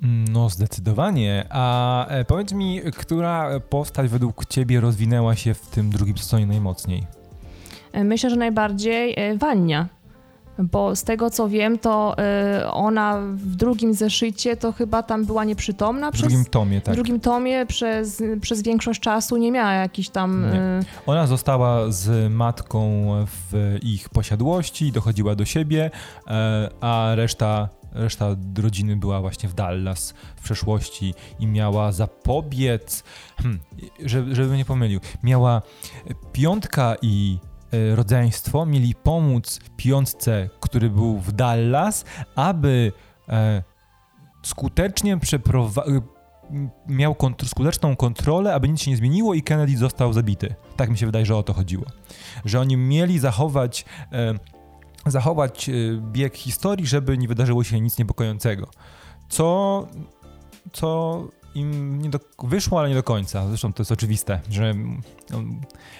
[0.03, 1.47] No, zdecydowanie.
[1.51, 7.22] A e, powiedz mi, która postać według Ciebie rozwinęła się w tym drugim sezonie najmocniej?
[7.95, 9.89] Myślę, że najbardziej e, Wania.
[10.59, 15.45] Bo z tego co wiem, to e, ona w drugim zeszycie to chyba tam była
[15.45, 16.11] nieprzytomna.
[16.11, 16.95] W przez, drugim tomie, tak.
[16.95, 20.43] W drugim tomie przez, przez większość czasu nie miała jakiś tam.
[20.53, 20.59] Nie.
[20.59, 25.91] E, ona została z matką w ich posiadłości, dochodziła do siebie,
[26.81, 33.05] a reszta reszta rodziny była właśnie w Dallas w przeszłości i miała zapobiec,
[33.37, 33.61] hmm,
[34.05, 35.63] żeby, żeby nie pomylił, miała
[36.33, 37.52] piątka i E,
[37.95, 42.05] rodzeństwo mieli pomóc piątce, który był w Dallas,
[42.35, 42.93] aby
[43.29, 43.63] e,
[44.43, 46.03] skutecznie przeprowadzić e,
[46.89, 50.55] miał kont skuteczną kontrolę, aby nic się nie zmieniło i Kennedy został zabity.
[50.77, 51.85] Tak mi się wydaje, że o to chodziło.
[52.45, 54.35] Że oni mieli zachować, e,
[55.07, 55.71] zachować
[56.13, 58.69] bieg historii, żeby nie wydarzyło się nic niepokojącego.
[59.29, 59.87] Co,
[60.73, 61.19] co
[61.55, 63.49] im nie do, wyszło, ale nie do końca.
[63.49, 64.75] Zresztą to jest oczywiste, że
[65.31, 65.39] no,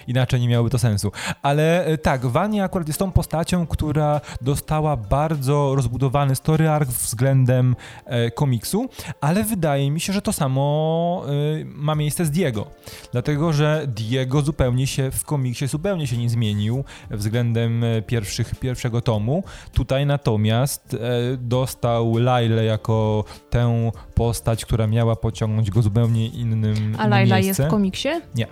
[0.07, 1.11] inaczej nie miałoby to sensu.
[1.41, 7.75] Ale e, tak, Wania akurat jest tą postacią, która dostała bardzo rozbudowany story arc względem
[8.05, 8.89] e, komiksu,
[9.21, 11.23] ale wydaje mi się, że to samo
[11.61, 12.67] e, ma miejsce z Diego.
[13.11, 19.01] Dlatego, że Diego zupełnie się w komiksie zupełnie się nie zmienił względem e, pierwszych, pierwszego
[19.01, 19.43] tomu.
[19.73, 20.97] Tutaj natomiast e,
[21.37, 27.67] dostał Lailę jako tę postać, która miała pociągnąć go zupełnie innym A Laila jest w
[27.67, 28.09] komiksie?
[28.35, 28.47] Nie.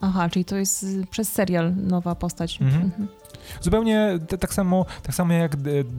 [0.00, 2.62] Aha, czyli to jest y, przez serial nowa postać.
[2.62, 2.82] Mhm.
[2.82, 3.08] Mhm.
[3.60, 5.56] Zupełnie tak samo, tak samo jak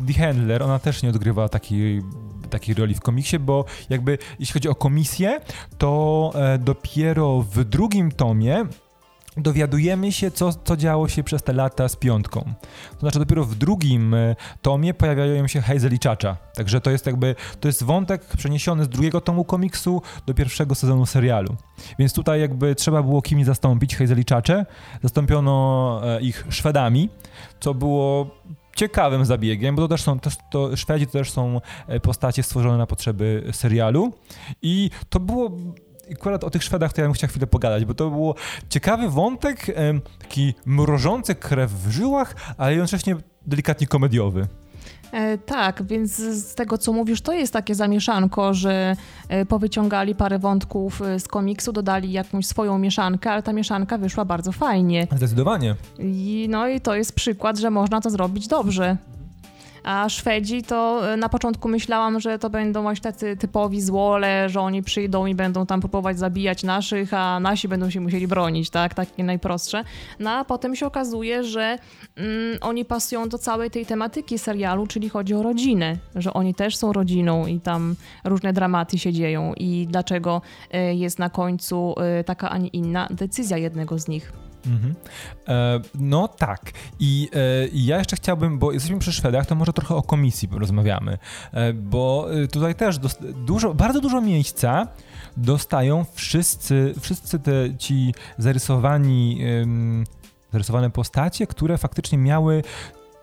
[0.07, 2.01] The Handler, ona też nie odgrywa takiej
[2.49, 5.41] takiej roli w komiksie, bo jakby jeśli chodzi o komisję,
[5.77, 8.65] to e, dopiero w drugim tomie
[9.37, 12.53] dowiadujemy się, co, co działo się przez te lata z piątką.
[12.93, 16.37] To znaczy dopiero w drugim e, tomie pojawiają się Hazel i Chacha.
[16.55, 21.05] Także to jest jakby, to jest wątek przeniesiony z drugiego tomu komiksu do pierwszego sezonu
[21.05, 21.55] serialu.
[21.99, 24.65] Więc tutaj jakby trzeba było kimś zastąpić Hazel i Chacha.
[25.03, 27.09] Zastąpiono e, ich Szwedami,
[27.59, 28.27] co było
[28.75, 32.77] ciekawym zabiegiem, bo to też są, to, to Szwedzi to też są e, postacie stworzone
[32.77, 34.13] na potrzeby serialu
[34.61, 35.51] i to było
[36.13, 38.35] akurat o tych Szwedach to ja bym chciał chwilę pogadać, bo to był
[38.69, 39.65] ciekawy wątek,
[40.19, 44.47] taki mrożący krew w żyłach, ale jednocześnie delikatnie komediowy.
[45.11, 48.95] E, tak, więc z tego co mówisz, to jest takie zamieszanko, że
[49.29, 54.25] e, powyciągali parę wątków e, z komiksu, dodali jakąś swoją mieszankę, ale ta mieszanka wyszła
[54.25, 55.07] bardzo fajnie.
[55.15, 55.75] Zdecydowanie.
[55.99, 58.97] I, no i to jest przykład, że można to zrobić dobrze.
[59.83, 64.83] A Szwedzi to na początku myślałam, że to będą właśnie tacy typowi złole, że oni
[64.83, 68.93] przyjdą i będą tam próbować zabijać naszych, a nasi będą się musieli bronić, tak?
[68.93, 69.83] Takie najprostsze.
[70.19, 71.77] No a potem się okazuje, że
[72.15, 76.77] mm, oni pasują do całej tej tematyki serialu, czyli chodzi o rodzinę, że oni też
[76.77, 80.41] są rodziną i tam różne dramaty się dzieją i dlaczego
[80.75, 84.50] y, jest na końcu y, taka, a nie inna decyzja jednego z nich.
[84.65, 84.95] Mhm.
[85.47, 86.71] E, no tak.
[86.99, 91.17] I e, ja jeszcze chciałbym, bo jesteśmy przy Szwedach, to może trochę o komisji rozmawiamy,
[91.51, 92.99] e, bo e, tutaj też
[93.45, 94.87] dużo, bardzo dużo miejsca
[95.37, 99.41] dostają wszyscy, wszyscy te ci zarysowani,
[100.51, 102.63] zarysowane postacie, które faktycznie miały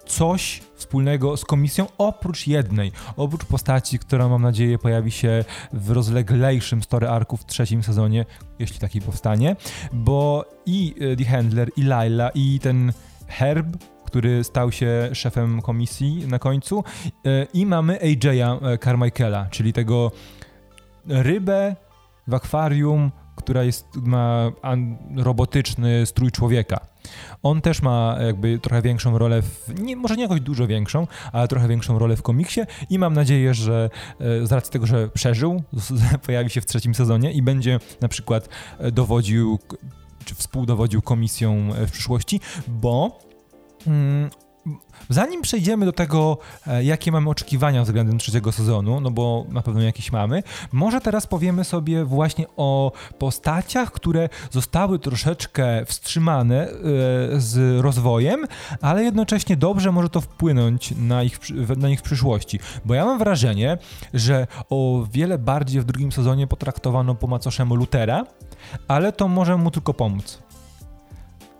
[0.08, 6.82] coś wspólnego z komisją, oprócz jednej, oprócz postaci, która mam nadzieję pojawi się w rozleglejszym
[6.82, 8.24] story arku w trzecim sezonie,
[8.58, 9.56] jeśli taki powstanie,
[9.92, 12.92] bo i e, The Handler, i Laila, i ten
[13.26, 13.66] Herb,
[14.04, 16.84] który stał się szefem komisji na końcu,
[17.26, 20.12] e, i mamy AJ'a e, Carmichaela, czyli tego
[21.08, 21.76] rybę
[22.26, 24.52] w akwarium, która jest, ma
[25.16, 26.80] robotyczny strój człowieka.
[27.42, 31.48] On też ma jakby trochę większą rolę, w, nie, może nie jakoś dużo większą, ale
[31.48, 33.90] trochę większą rolę w komiksie i mam nadzieję, że
[34.20, 35.62] e, z racji tego, że przeżył,
[36.26, 39.58] pojawi się w trzecim sezonie i będzie na przykład e, dowodził
[40.24, 43.18] czy współdowodził komisją e, w przyszłości, bo
[43.86, 44.30] mm,
[45.08, 49.82] Zanim przejdziemy do tego, e, jakie mamy oczekiwania względem trzeciego sezonu, no bo na pewno
[49.82, 50.42] jakieś mamy,
[50.72, 56.70] może teraz powiemy sobie właśnie o postaciach, które zostały troszeczkę wstrzymane e,
[57.36, 58.46] z rozwojem,
[58.80, 61.38] ale jednocześnie dobrze może to wpłynąć na ich,
[61.76, 62.60] na ich przyszłości.
[62.84, 63.78] Bo ja mam wrażenie,
[64.14, 68.26] że o wiele bardziej w drugim sezonie potraktowano po macoszemu Lutera,
[68.88, 70.42] ale to może mu tylko pomóc.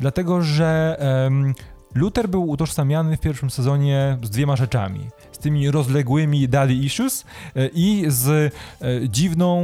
[0.01, 1.55] Dlatego, że um,
[1.95, 5.01] Luther był utożsamiany w pierwszym sezonie z dwiema rzeczami.
[5.33, 7.25] Z tymi rozległymi daddy issues
[7.57, 9.59] e, i z e, dziwną,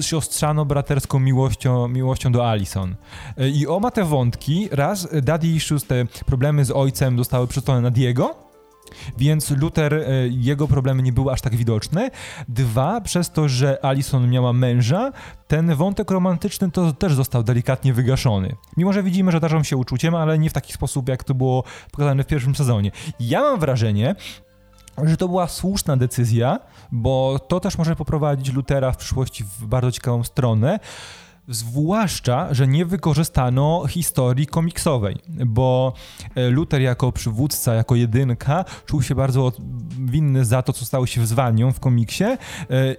[0.00, 2.94] siostrzano-braterską miłością, miłością do Alison.
[3.38, 7.90] E, I oba te wątki, raz daddy issues, te problemy z ojcem zostały przesłane na
[7.90, 8.49] Diego,
[9.18, 12.10] więc Luther, e, jego problemy nie były aż tak widoczne.
[12.48, 15.12] Dwa, przez to, że Alison miała męża,
[15.48, 18.56] ten wątek romantyczny to też został delikatnie wygaszony.
[18.76, 21.64] Mimo, że widzimy, że darzą się uczuciem, ale nie w taki sposób, jak to było
[21.92, 22.90] pokazane w pierwszym sezonie.
[23.20, 24.14] Ja mam wrażenie,
[25.04, 26.58] że to była słuszna decyzja,
[26.92, 30.78] bo to też może poprowadzić Lutera w przyszłości w bardzo ciekawą stronę.
[31.50, 35.92] Zwłaszcza, że nie wykorzystano historii komiksowej, bo
[36.34, 39.52] e, Luther jako przywódca, jako jedynka czuł się bardzo
[39.98, 42.36] winny za to, co stało się wyzwaniem w komiksie e,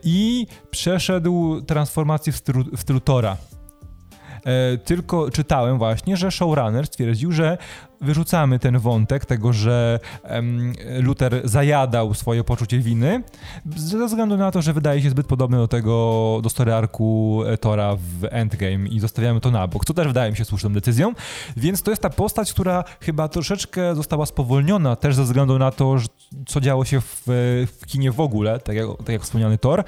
[0.03, 3.37] i przeszedł transformację w stylu, w stylu Tora.
[4.45, 7.57] E, tylko czytałem właśnie, że showrunner stwierdził, że
[8.01, 9.99] wyrzucamy ten wątek tego, że
[10.99, 13.23] Luther zajadał swoje poczucie winy,
[13.75, 17.95] ze względu na to, że wydaje się zbyt podobny do tego, do story arku Tora
[17.95, 21.13] w Endgame i zostawiamy to na bok, co też wydaje mi się słuszną decyzją,
[21.57, 25.95] więc to jest ta postać, która chyba troszeczkę została spowolniona też ze względu na to,
[26.47, 27.23] co działo się w,
[27.81, 29.83] w kinie w ogóle, tak jak, tak jak wspomniany Thor,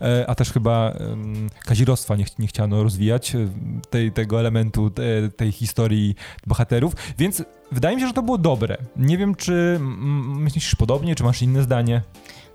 [0.00, 3.48] e, a też chyba um, kazirostwa nie, nie chciano rozwijać, e,
[3.90, 4.90] tej, tego elementu,
[5.36, 6.14] tej historii
[6.46, 7.42] bohaterów, więc
[7.72, 8.76] wydaje mi się, że to było dobre.
[8.96, 9.78] Nie wiem, czy
[10.24, 12.02] myślisz podobnie, czy masz inne zdanie?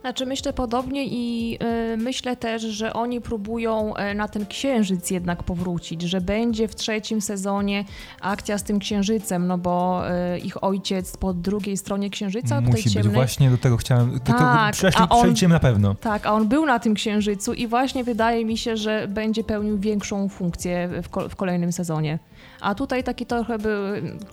[0.01, 1.57] Znaczy myślę podobnie i
[1.93, 6.75] y, myślę też, że oni próbują y, na ten księżyc jednak powrócić, że będzie w
[6.75, 7.85] trzecim sezonie
[8.21, 10.03] akcja z tym księżycem, no bo
[10.35, 13.03] y, ich ojciec po drugiej stronie księżyca, Musi tej ciemnej...
[13.03, 15.95] być, właśnie do tego chciałem, do tak, tego przeszli, on, przejdziemy na pewno.
[15.95, 19.79] Tak, a on był na tym księżycu i właśnie wydaje mi się, że będzie pełnił
[19.79, 22.19] większą funkcję w, ko w kolejnym sezonie.
[22.61, 23.79] A tutaj taki trochę był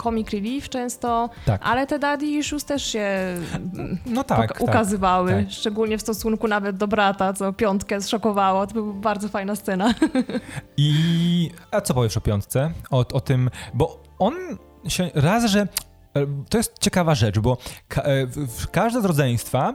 [0.03, 1.61] comic relief często, tak.
[1.65, 3.09] ale te daddy issues też się
[4.07, 5.51] no tak, tak, ukazywały, tak.
[5.51, 8.67] szczególnie w stosunku nawet do brata, co piątkę zszokowało.
[8.67, 9.95] To była bardzo fajna scena.
[10.77, 12.71] I a co powiesz o piątce?
[12.91, 14.35] O, o tym, bo on
[14.89, 15.67] się raz, że e,
[16.49, 17.57] to jest ciekawa rzecz, bo
[17.89, 18.27] ka e,
[18.73, 19.75] każde z rodzeństwa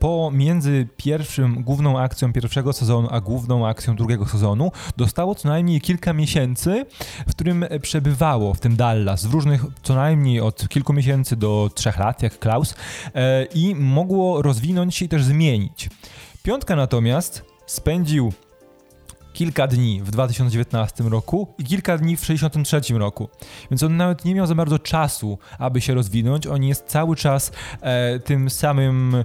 [0.00, 6.12] pomiędzy pierwszym, główną akcją pierwszego sezonu, a główną akcją drugiego sezonu dostało co najmniej kilka
[6.12, 6.86] miesięcy,
[7.28, 11.98] w którym przebywało w tym Dallas, w różnych, co najmniej od kilku miesięcy do trzech
[11.98, 12.74] lat, jak Klaus,
[13.14, 15.88] e, i mogło rozwinąć się i też zmienić.
[16.42, 18.32] Piątka natomiast spędził
[19.32, 23.28] kilka dni w 2019 roku i kilka dni w 63 roku.
[23.70, 26.46] Więc on nawet nie miał za bardzo czasu, aby się rozwinąć.
[26.46, 29.24] On jest cały czas e, tym samym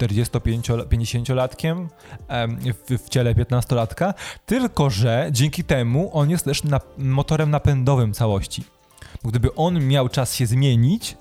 [0.00, 1.88] 45-latkiem
[2.64, 4.14] w, w ciele 15-latka,
[4.46, 8.64] tylko że dzięki temu on jest też na, motorem napędowym całości.
[9.24, 11.16] Gdyby on miał czas się zmienić,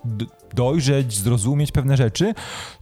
[0.53, 2.33] dojrzeć, zrozumieć pewne rzeczy,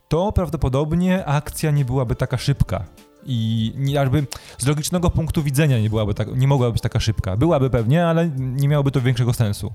[0.07, 2.85] to prawdopodobnie akcja nie byłaby taka szybka.
[3.25, 4.27] I jakby
[4.57, 7.37] z logicznego punktu widzenia nie, byłaby tak, nie mogłaby być taka szybka.
[7.37, 9.73] Byłaby pewnie, ale nie miałoby to większego sensu.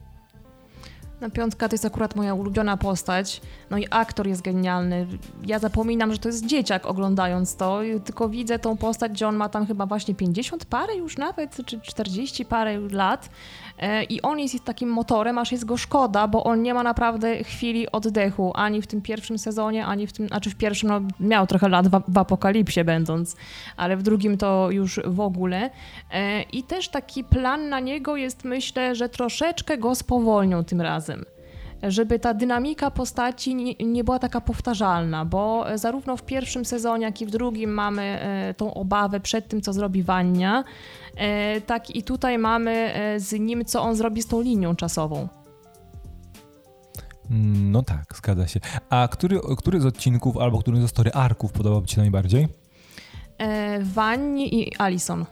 [1.22, 5.06] No piątka to jest akurat moja ulubiona postać, no i aktor jest genialny.
[5.46, 9.48] Ja zapominam, że to jest dzieciak oglądając to, tylko widzę tą postać, gdzie on ma
[9.48, 13.28] tam chyba właśnie 50 parę już nawet, czy 40 parę lat
[14.08, 17.92] I on jest takim motorem, aż jest go szkoda, bo on nie ma naprawdę chwili
[17.92, 21.68] oddechu ani w tym pierwszym sezonie, ani w tym, znaczy w pierwszym no, miał trochę
[21.68, 23.36] lat w, w apokalipsie będąc,
[23.76, 25.70] ale w drugim to już w ogóle.
[26.10, 31.24] E, I też taki plan na niego jest, myślę, że troszeczkę go spowolnią tym razem
[31.82, 37.20] żeby ta dynamika postaci nie, nie, była taka powtarzalna, bo zarówno w pierwszym sezonie, jak
[37.20, 40.64] i w drugim mamy e, tą obawę przed tym, co zrobi Wania,
[41.16, 45.28] e, tak i tutaj mamy e, z nim, co on zrobi z tą linią czasową.
[47.54, 48.60] No tak, zgadza się.
[48.90, 52.48] A który, który z odcinków albo który ze story arków podobał Ci się najbardziej?
[53.80, 55.24] Wani i Alison.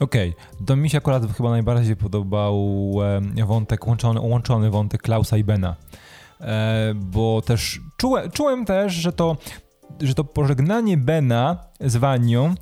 [0.00, 0.66] Okej, okay.
[0.66, 2.94] to mi się akurat chyba najbardziej podobał
[3.46, 5.76] wątek, łączony, łączony wątek Klausa i Bena.
[6.40, 9.36] E, bo też czułem, czułem też, że to,
[10.00, 12.54] że to pożegnanie Bena z Wanią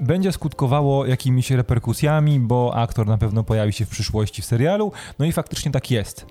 [0.00, 5.24] będzie skutkowało jakimiś reperkusjami, bo aktor na pewno pojawi się w przyszłości w serialu, no
[5.24, 6.26] i faktycznie tak jest.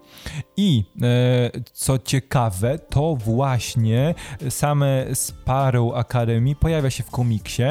[0.57, 4.15] I e, co ciekawe, to właśnie
[4.49, 7.63] same Sparrow Academy pojawia się w komiksie,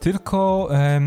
[0.00, 1.00] tylko e,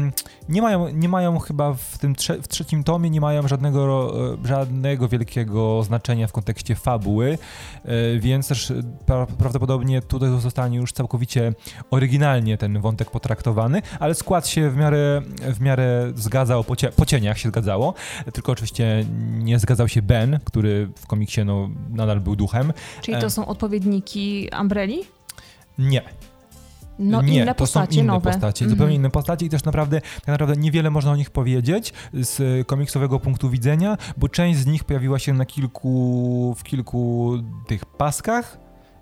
[0.49, 4.47] nie, mają, nie mają chyba w tym trze w trzecim tomie nie mają żadnego, e,
[4.47, 7.37] żadnego wielkiego znaczenia w kontekście fabuły,
[7.85, 8.73] e, więc też
[9.05, 11.53] pra prawdopodobnie tutaj zostanie już całkowicie
[11.91, 17.05] oryginalnie ten wątek potraktowany, ale skład się w miarę, w miarę zgadzał, po, cie, po
[17.05, 17.93] cieniach się zgadzało,
[18.34, 19.05] tylko oczywiście
[19.39, 22.73] nie zgadzał się Ben, który w komiksie no, nadal był duchem.
[23.01, 24.99] Czyli to e, są odpowiedniki Umbrelli?
[25.77, 26.01] Nie.
[26.99, 28.32] No, nie, inne postacie, to są inne nowe.
[28.32, 28.77] postacie, mm -hmm.
[28.77, 33.19] zupełnie inne postacie i też naprawdę, tak naprawdę niewiele można o nich powiedzieć z komiksowego
[33.19, 37.34] punktu widzenia, bo część z nich pojawiła się na kilku, w kilku
[37.67, 38.57] tych paskach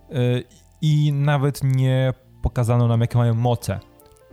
[0.09, 0.43] yy,
[0.81, 3.79] i nawet nie pokazano nam, jakie mają moce.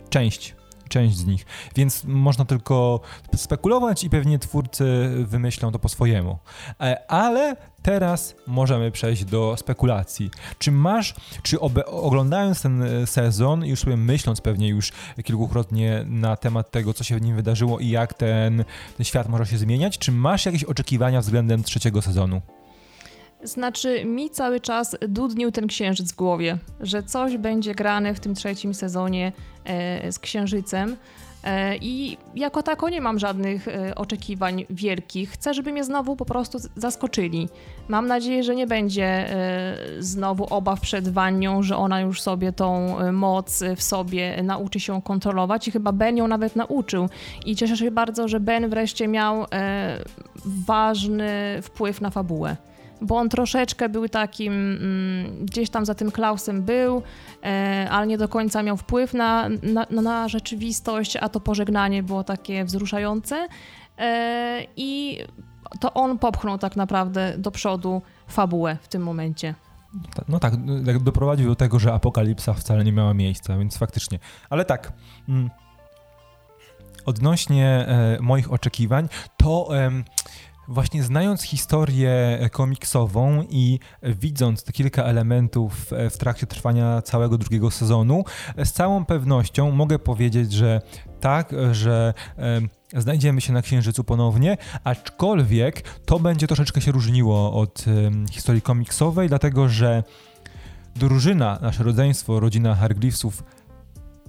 [0.09, 0.55] Część
[0.89, 1.45] część z nich.
[1.75, 2.99] Więc można tylko
[3.35, 6.37] spekulować i pewnie twórcy wymyślą to po swojemu.
[6.81, 10.31] E, ale teraz możemy przejść do spekulacji.
[10.57, 14.91] Czy masz, czy oglądając ten e, sezon, już sobie myśląc pewnie już
[15.23, 18.65] kilkukrotnie na temat tego, co się w nim wydarzyło i jak ten,
[18.97, 22.41] ten świat może się zmieniać, czy masz jakieś oczekiwania względem trzeciego sezonu?
[23.45, 28.35] Znaczy, mi cały czas dudnił ten księżyc w głowie, że coś będzie grane w tym
[28.35, 29.31] trzecim sezonie
[29.65, 30.95] e, z księżycem.
[31.43, 35.29] E, I jako tako nie mam żadnych e, oczekiwań wielkich.
[35.31, 37.49] Chcę, żeby mnie znowu po prostu zaskoczyli.
[37.87, 42.99] Mam nadzieję, że nie będzie e, znowu obaw przed Wanią, że ona już sobie tą
[42.99, 47.09] e, moc w sobie nauczy się kontrolować i chyba Ben ją nawet nauczył.
[47.45, 49.99] I cieszę się bardzo, że Ben wreszcie miał e,
[50.45, 52.55] ważny wpływ na fabułę
[53.01, 57.03] bo on troszeczkę był takim, mm, gdzieś tam za tym Klausem był,
[57.43, 62.23] e, ale nie do końca miał wpływ na, na, na rzeczywistość, a to pożegnanie było
[62.23, 63.47] takie wzruszające.
[63.97, 65.19] E, I
[65.79, 69.55] to on popchnął tak naprawdę do przodu fabułę w tym momencie.
[70.27, 70.53] No tak,
[71.03, 74.19] doprowadził do tego, że apokalipsa wcale nie miała miejsca, więc faktycznie.
[74.49, 74.93] Ale tak.
[75.29, 75.49] Mm,
[77.05, 79.69] odnośnie e, moich oczekiwań, to
[80.67, 88.23] Właśnie znając historię komiksową i widząc te kilka elementów w trakcie trwania całego drugiego sezonu,
[88.63, 90.81] z całą pewnością mogę powiedzieć, że
[91.19, 97.85] tak, że e, znajdziemy się na Księżycu ponownie, aczkolwiek to będzie troszeczkę się różniło od
[97.87, 100.03] e, historii komiksowej, dlatego że
[100.95, 103.43] drużyna, nasze rodzeństwo, rodzina Hargreavesów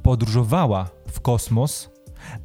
[0.02, 1.95] podróżowała w kosmos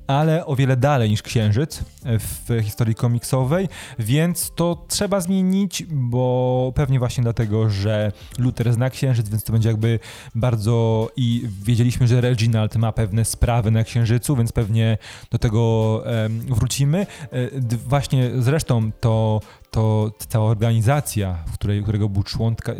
[0.08, 3.70] ale o wiele dalej niż Księżyc w historii komiksowej,
[4.00, 9.70] więc to trzeba zmienić, bo pewnie właśnie dlatego, że Luther zna Księżyc, więc to będzie
[9.70, 10.00] jakby
[10.36, 14.98] bardzo i wiedzieliśmy, że Reginald ma pewne sprawy na Księżycu, więc pewnie
[15.32, 16.04] do tego
[16.48, 17.08] wrócimy.
[17.32, 22.74] E, właśnie zresztą to to cała organizacja, w której, którego był, członka,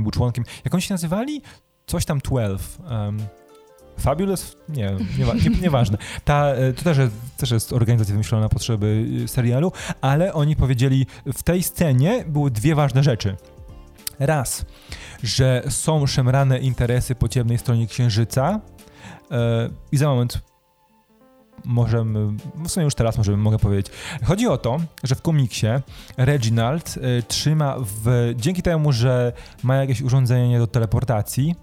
[0.00, 1.42] był członkiem, jak oni się nazywali?
[1.86, 2.82] Coś tam 12.
[2.82, 3.18] Um,
[3.98, 4.56] Fabulous?
[4.68, 5.98] Nie, nie, nie, nieważne.
[6.24, 10.56] Ta, e, to też jest, też jest organizacja wymyślona na potrzeby y, serialu, ale oni
[10.56, 13.36] powiedzieli, w tej scenie były dwie ważne rzeczy.
[14.18, 14.64] Raz,
[15.22, 18.60] że są szemrane interesy po ciemnej stronie Księżyca
[19.30, 19.36] yy,
[19.92, 20.42] i za moment
[21.64, 23.92] możemy, w sumie już teraz możemy, mogę powiedzieć.
[24.24, 25.66] Chodzi o to, że w komiksie
[26.16, 29.32] Reginald y, trzyma w, dzięki temu, że
[29.62, 31.54] ma jakieś urządzenie do teleportacji,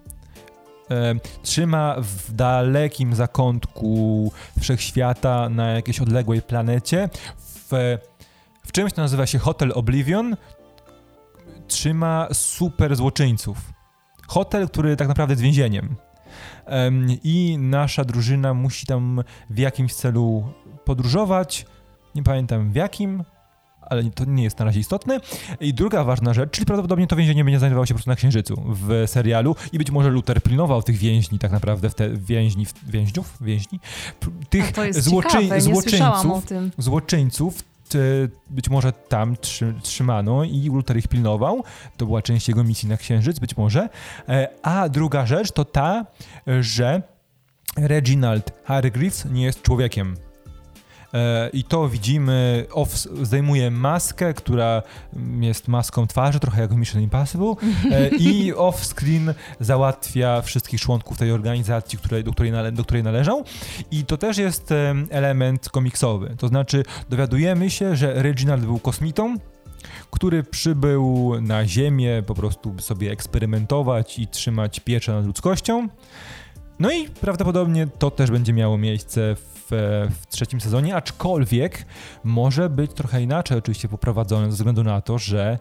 [0.91, 0.95] y,
[1.43, 7.97] trzyma w dalekim zakątku wszechświata na jakiejś odległej planecie w,
[8.65, 10.35] w czymś, co nazywa się Hotel Oblivion,
[11.67, 13.57] trzyma super złoczyńców.
[14.27, 15.95] Hotel, który tak naprawdę jest więzieniem.
[17.23, 20.53] I nasza drużyna musi tam w jakimś celu
[20.85, 21.65] podróżować.
[22.15, 23.23] Nie pamiętam w jakim,
[23.89, 25.19] ale to nie jest na razie istotne.
[25.59, 28.61] I druga ważna rzecz, czyli prawdopodobnie to więzienie będzie znajdowało się po prostu na Księżycu
[28.67, 33.37] w serialu i być może Luther pilnował tych więźni tak naprawdę, w te więźni, więźniów,
[33.41, 33.79] więźni,
[34.49, 36.43] tych złoczy, złoczyńców,
[36.77, 37.63] złoczyńców,
[38.49, 39.35] być może tam
[39.81, 41.63] trzymano i Luther ich pilnował.
[41.97, 43.89] To była część jego misji na Księżyc, być może.
[44.29, 46.05] E, a druga rzecz to ta,
[46.61, 47.01] że
[47.77, 50.15] Reginald Hargreaves nie jest człowiekiem.
[51.53, 54.83] I to widzimy, off zdejmuje maskę, która
[55.39, 57.55] jest maską twarzy, trochę jak Mission Impossible
[57.91, 63.43] e, i off-screen załatwia wszystkich członków tej organizacji, której, do, której nale, do której należą.
[63.91, 64.73] I to też jest
[65.09, 66.35] element komiksowy.
[66.37, 69.35] To znaczy dowiadujemy się, że Reginald był kosmitą,
[70.11, 75.87] który przybył na Ziemię po prostu sobie eksperymentować i trzymać pieczę nad ludzkością.
[76.79, 81.85] No i prawdopodobnie to też będzie miało miejsce w, w, trzecim sezonie, aczkolwiek
[82.23, 85.59] może być trochę inaczej oczywiście poprowadzone ze względu na to, że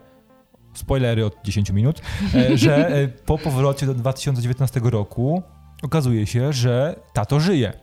[0.73, 2.01] spoilery od 10 minut,
[2.35, 5.43] e, że e, po powrocie do 2019 roku
[5.83, 7.73] okazuje się, że tato żyje.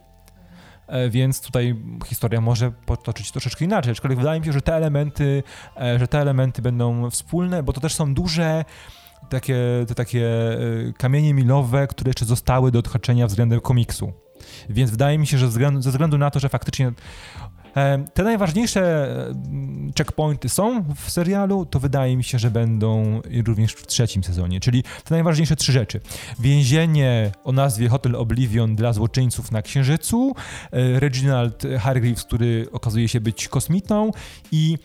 [0.86, 5.42] E, więc tutaj historia może potoczyć troszeczkę inaczej, aczkolwiek wydaje mi się, że te elementy,
[5.98, 8.64] że te elementy będą wspólne, bo to też są duże
[9.28, 9.56] takie,
[9.88, 10.30] te takie
[10.98, 14.12] kamienie milowe, które jeszcze zostały do odhaczenia względem komiksu.
[14.68, 16.92] Więc wydaje mi się, że ze względu na to, że faktycznie
[17.76, 19.34] e, te najważniejsze e,
[19.98, 24.82] checkpointy są w serialu, to wydaje mi się, że będą również w trzecim sezonie, czyli
[24.82, 26.00] te najważniejsze trzy rzeczy.
[26.38, 30.34] Więzienie o nazwie Hotel Oblivion dla złoczyńców na Księżycu,
[30.72, 34.10] e, Reginald Hargreaves, który okazuje się być kosmitą
[34.52, 34.78] i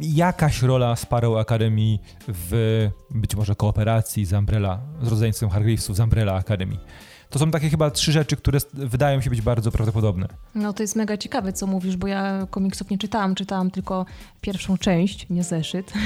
[0.00, 1.98] jakaś rola Sparrow Academy
[2.28, 6.76] w być może kooperacji z Umbrella, z rodzeństwem Hargreavesów z Umbrella Academy.
[7.30, 10.28] To są takie chyba trzy rzeczy, które wydają się być bardzo prawdopodobne.
[10.54, 14.06] No to jest mega ciekawe, co mówisz, bo ja komiksów nie czytałam, czytałam tylko
[14.40, 15.92] pierwszą część, nie zeszyt.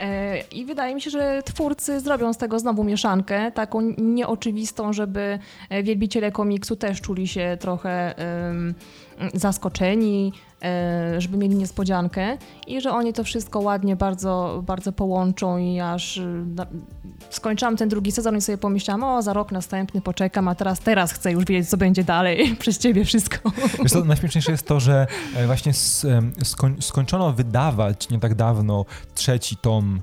[0.00, 5.38] E, I wydaje mi się, że twórcy zrobią z tego znowu mieszankę, taką nieoczywistą, żeby
[5.82, 8.14] wielbiciele komiksu też czuli się trochę
[8.48, 8.74] um,
[9.34, 15.80] zaskoczeni, E, żeby mieli niespodziankę i że oni to wszystko ładnie bardzo, bardzo połączą i
[15.80, 16.44] aż e,
[17.30, 21.12] skończyłam ten drugi sezon i sobie pomyślałam, o za rok następny poczekam, a teraz teraz
[21.12, 23.50] chcę już wiedzieć, co będzie dalej, przez ciebie wszystko.
[23.82, 25.06] Wiesz co, najśmieszniejsze jest to, że
[25.36, 25.72] e, właśnie
[26.42, 30.00] skoń, skończono wydawać nie tak dawno trzeci tom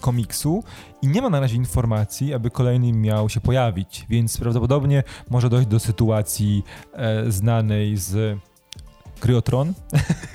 [0.00, 0.64] komiksu
[1.02, 5.68] i nie ma na razie informacji, aby kolejny miał się pojawić, więc prawdopodobnie może dojść
[5.68, 8.38] do sytuacji e, znanej z
[9.20, 9.74] Kryotron,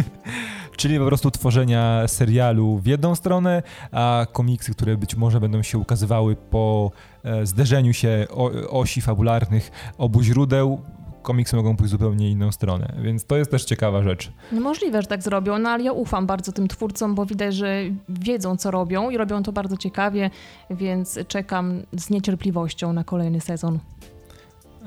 [0.78, 5.78] czyli po prostu tworzenia serialu w jedną stronę, a komiksy, które być może będą się
[5.78, 6.92] ukazywały po
[7.24, 8.28] e, zderzeniu się
[8.70, 10.82] osi fabularnych obu źródeł,
[11.22, 14.32] komiksy mogą pójść zupełnie inną stronę, więc to jest też ciekawa rzecz.
[14.52, 17.84] No możliwe, że tak zrobią, no ale ja ufam bardzo tym twórcom, bo widać, że
[18.10, 20.30] wiedzą, co robią i robią to bardzo ciekawie,
[20.70, 23.80] więc czekam z niecierpliwością na kolejny sezon.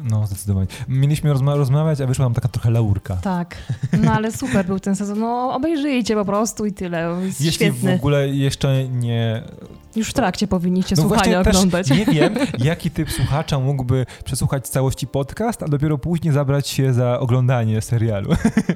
[0.03, 0.67] No, zdecydowanie.
[0.89, 3.17] Mieliśmy rozma rozmawiać, a wyszła nam taka trochę laurka.
[3.17, 3.57] Tak,
[4.03, 5.19] no ale super był ten sezon.
[5.19, 7.17] No obejrzyjcie po prostu i tyle.
[7.23, 7.93] Jest Jeśli świetny.
[7.93, 9.43] w ogóle jeszcze nie...
[9.97, 11.91] Już w trakcie powinniście no słuchania oglądać.
[11.91, 17.21] nie wiem, jaki typ słuchacza mógłby przesłuchać całości podcast, a dopiero później zabrać się za
[17.21, 18.31] oglądanie serialu.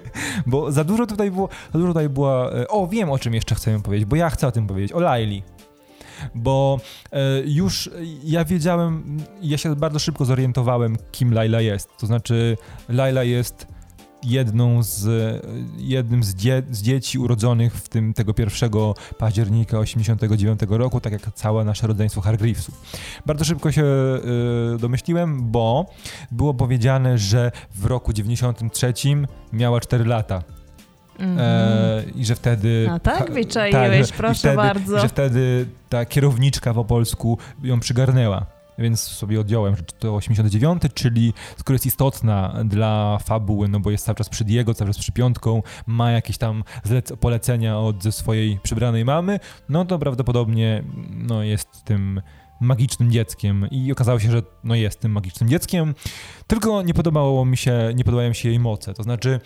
[0.46, 2.52] bo za dużo tutaj było, za dużo tutaj była...
[2.52, 4.92] E, o, wiem o czym jeszcze chcemy powiedzieć, bo ja chcę o tym powiedzieć.
[4.92, 5.42] O Laili
[6.34, 6.80] bo
[7.12, 7.90] e, już
[8.24, 11.88] ja wiedziałem, ja się bardzo szybko zorientowałem, kim Laila jest.
[11.98, 12.56] To znaczy,
[12.88, 13.66] Laila jest
[14.24, 15.06] jedną z,
[15.78, 18.70] jednym z, dzie z, dzieci urodzonych w tym tego 1
[19.18, 22.82] października 89 roku, tak jak całe nasze rodzeństwo Hargreavesów.
[23.26, 23.84] Bardzo szybko się
[24.74, 25.86] y, domyśliłem, bo
[26.30, 28.92] było powiedziane, że w roku 93
[29.52, 30.42] miała 4 lata.
[31.18, 31.40] Mm -hmm.
[31.40, 32.88] e, I że wtedy.
[32.90, 34.98] A tak, wyczaiłeś, tak, proszę wtedy, bardzo.
[34.98, 38.46] Że wtedy ta kierowniczka po polsku ją przygarnęła.
[38.78, 44.04] Więc sobie odjąłem, że to 89, czyli skoro jest istotna dla fabuły, no bo jest
[44.04, 46.64] cały czas przy Diego, cały czas przy piątką, ma jakieś tam
[47.20, 52.20] polecenia od swojej przybranej mamy, no to prawdopodobnie no, jest tym
[52.60, 55.94] magicznym dzieckiem i okazało się, że no jest tym magicznym dzieckiem,
[56.46, 59.40] tylko nie podobało mi się, nie podobają mi się jej moce, to znaczy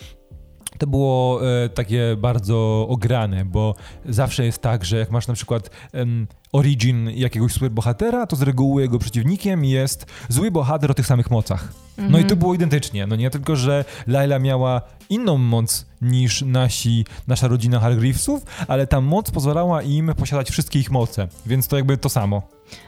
[0.78, 3.74] to było e, takie bardzo ograne, bo
[4.08, 8.82] zawsze jest tak, że jak masz na przykład em, origin jakiegoś superbohatera, to z reguły
[8.82, 11.72] jego przeciwnikiem jest zły bohater o tych samych mocach.
[12.00, 12.38] No i to Mhm.
[12.38, 14.80] było identycznie, no nie tylko, że Laila miała
[15.10, 20.90] inną moc niż nasi, nasza rodzina Hargreavesów, ale ta moc pozwalała im posiadać wszystkie ich
[20.90, 22.42] moce, więc to jakby to samo.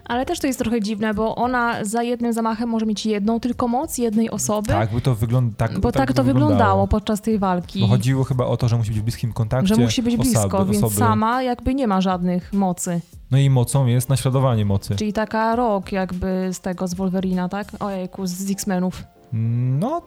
[0.05, 3.69] Ale też to jest trochę dziwne, bo ona za jednym zamachem może mieć jedną tylko
[3.69, 4.69] moc, jednej osoby.
[4.69, 5.79] Tak, by to wygląda tak.
[5.81, 7.81] Bo tak, to wyglądało podczas tej walki.
[7.81, 9.75] Bo chodziło chyba o to, że musi być w bliskim kontakcie.
[9.75, 10.99] że musi być blisko, osoby, więc osoby.
[10.99, 13.01] sama jakby nie ma żadnych mocy.
[13.33, 14.97] No i mocą jest naśladowanie mocy.
[14.97, 17.67] Czyli taka rok jakby z tego, z Wolverina, tak?
[17.81, 19.05] Ojejku, z X-Menów.
[19.33, 20.03] No,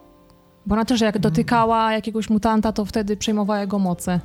[0.65, 4.19] Bo ona też jak dotykała jakiegoś mutanta, to wtedy przejmowała jego moce.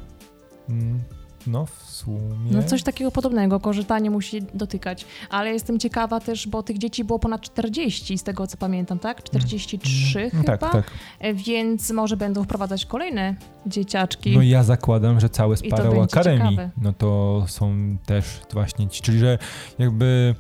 [0.69, 1.01] mm,
[1.47, 2.51] no w sumie.
[2.51, 5.05] No coś takiego podobnego, korzystanie musi dotykać.
[5.31, 9.23] Ale jestem ciekawa też, bo tych dzieci było ponad 40 z tego co pamiętam, tak?
[9.23, 10.57] 43 Mm, chyba?
[10.59, 10.91] Tak, tak.
[11.19, 13.35] E, Więc może będą wprowadzać kolejne
[13.67, 14.31] dzieciaczki.
[14.37, 16.71] No ja zakładam, że całe I to Sparrow będzie Academy, ciekawe.
[16.83, 19.39] no to są też właśnie ci, czyli że
[19.79, 20.35] jakby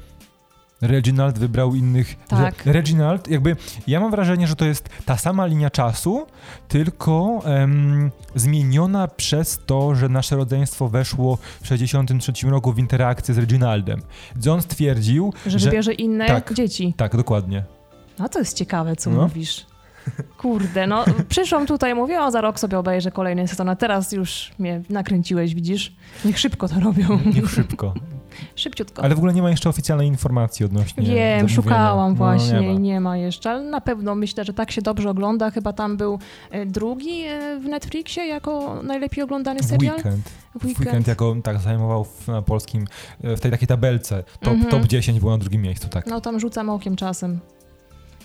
[0.83, 2.16] Reginald wybrał innych.
[2.28, 2.62] Tak.
[2.66, 3.57] Że Reginald, jakby
[3.87, 6.26] ja mam wrażenie, że to jest ta sama linia czasu,
[6.68, 13.39] tylko em, zmieniona przez to, że nasze rodzeństwo weszło w 63 roku w interakcję z
[13.39, 14.03] Reginaldem.
[14.51, 16.55] On stwierdził, że, że wybierze inne tak.
[16.55, 16.95] dzieci.
[16.97, 17.64] tak, dokładnie.
[18.18, 19.22] No to jest ciekawe, co No.
[19.22, 19.66] mówisz.
[20.39, 24.51] Kurde, no przyszłam tutaj, mówię, o za rok sobie obejrzę kolejny sezon, a teraz już
[24.59, 25.93] mnie nakręciłeś, widzisz?
[26.24, 27.18] Niech szybko to robią.
[27.35, 27.95] Niech szybko.
[28.57, 29.03] Szybciutko.
[29.03, 32.78] Ale w ogóle nie ma jeszcze oficjalnej informacji odnośnie Wiem, szukałam No, właśnie nie ma.
[32.81, 35.51] nie ma jeszcze, ale na pewno myślę, że tak się dobrze ogląda.
[35.51, 36.18] Chyba tam był
[36.51, 39.95] e, drugi e, w Netflixie jako najlepiej oglądany serial.
[39.97, 40.28] weekend.
[40.55, 42.85] W W weekend jako tak zajmował w, na polskim,
[43.24, 44.24] e, w tej takiej tabelce.
[44.41, 44.70] Top, Mhm.
[44.70, 46.07] top 10 było na drugim miejscu, tak.
[46.07, 47.41] No tam rzucam okiem czasem.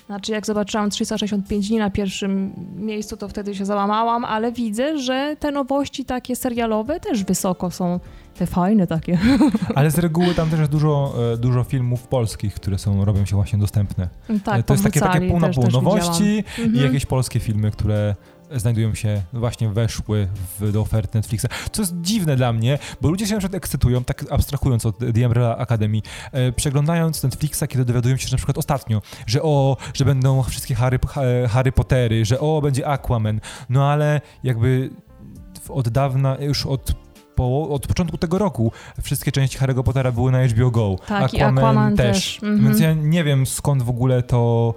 [0.07, 5.35] Znaczy jak zobaczyłam 365 dni na pierwszym miejscu, to wtedy się załamałam, ale widzę, że
[5.39, 7.99] te nowości takie serialowe też wysoko są.
[8.37, 9.17] Te fajne takie.
[9.75, 13.35] Ale z reguły tam też jest dużo, e, dużo filmów polskich, które są, robią się
[13.35, 14.07] właśnie dostępne.
[14.43, 16.23] tak, E, to jest takie, takie pół na pół nowości
[16.57, 16.85] i Mhm.
[16.85, 18.15] jakieś polskie filmy, które
[18.51, 20.27] znajdują się, właśnie weszły
[20.59, 21.45] w, do oferty Netflixa.
[21.71, 25.25] Co jest dziwne dla mnie, bo ludzie się na przykład ekscytują, tak abstrahując od The
[25.25, 30.05] Umbrella Academy, e, przeglądając Netflixa, kiedy dowiadują się, że na przykład ostatnio, że o, że
[30.05, 33.39] będą wszystkie Harry, ha- Harry Pottery, że o, będzie Aquaman,
[33.69, 34.89] no ale jakby
[35.69, 38.71] od dawna, już od po, od początku tego roku
[39.01, 40.95] wszystkie części Harry'ego Pottera były na HBO Go.
[41.07, 42.39] Tak, i Aquaman też.
[42.43, 42.63] Mhm.
[42.63, 44.73] Więc ja nie wiem skąd w ogóle to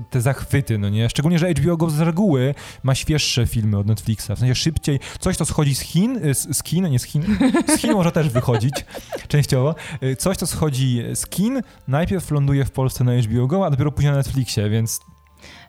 [0.00, 1.08] te zachwyty, no nie?
[1.10, 4.26] Szczególnie, że HBO Go z reguły ma świeższe filmy od Netflixa.
[4.36, 7.22] W sensie szybciej, coś to schodzi z Chin, y, z, z Kin, nie z Chin,
[7.68, 8.74] z Chin może też wychodzić
[9.28, 9.74] częściowo.
[10.02, 13.92] Y, Coś, to schodzi z Kin, najpierw ląduje w Polsce na HBO Go, a dopiero
[13.92, 15.00] później na Netflixie, więc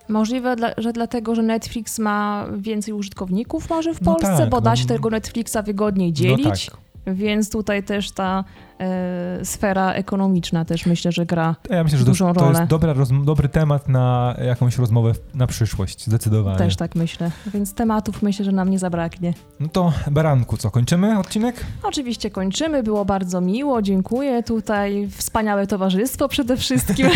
[0.10, 4.70] Możliwe, że dlatego, że Netflix ma więcej użytkowników może w No Polsce, tak, bo da
[4.70, 6.83] no- się tego Netflixa wygodniej dzielić, no tak.
[7.08, 8.43] Więc tutaj też ta
[8.80, 12.60] e, sfera ekonomiczna też myślę, że gra Ja myślę, że to, dużą to rolę.
[12.60, 16.58] jest dobra, roz, dobry temat na jakąś rozmowę na przyszłość, zdecydowanie.
[16.58, 19.34] też tak myślę, więc tematów myślę, że nam nie zabraknie.
[19.60, 21.66] No to Baranku, co, kończymy odcinek?
[21.84, 27.08] Oczywiście kończymy, było bardzo miło, dziękuję tutaj, wspaniałe towarzystwo przede wszystkim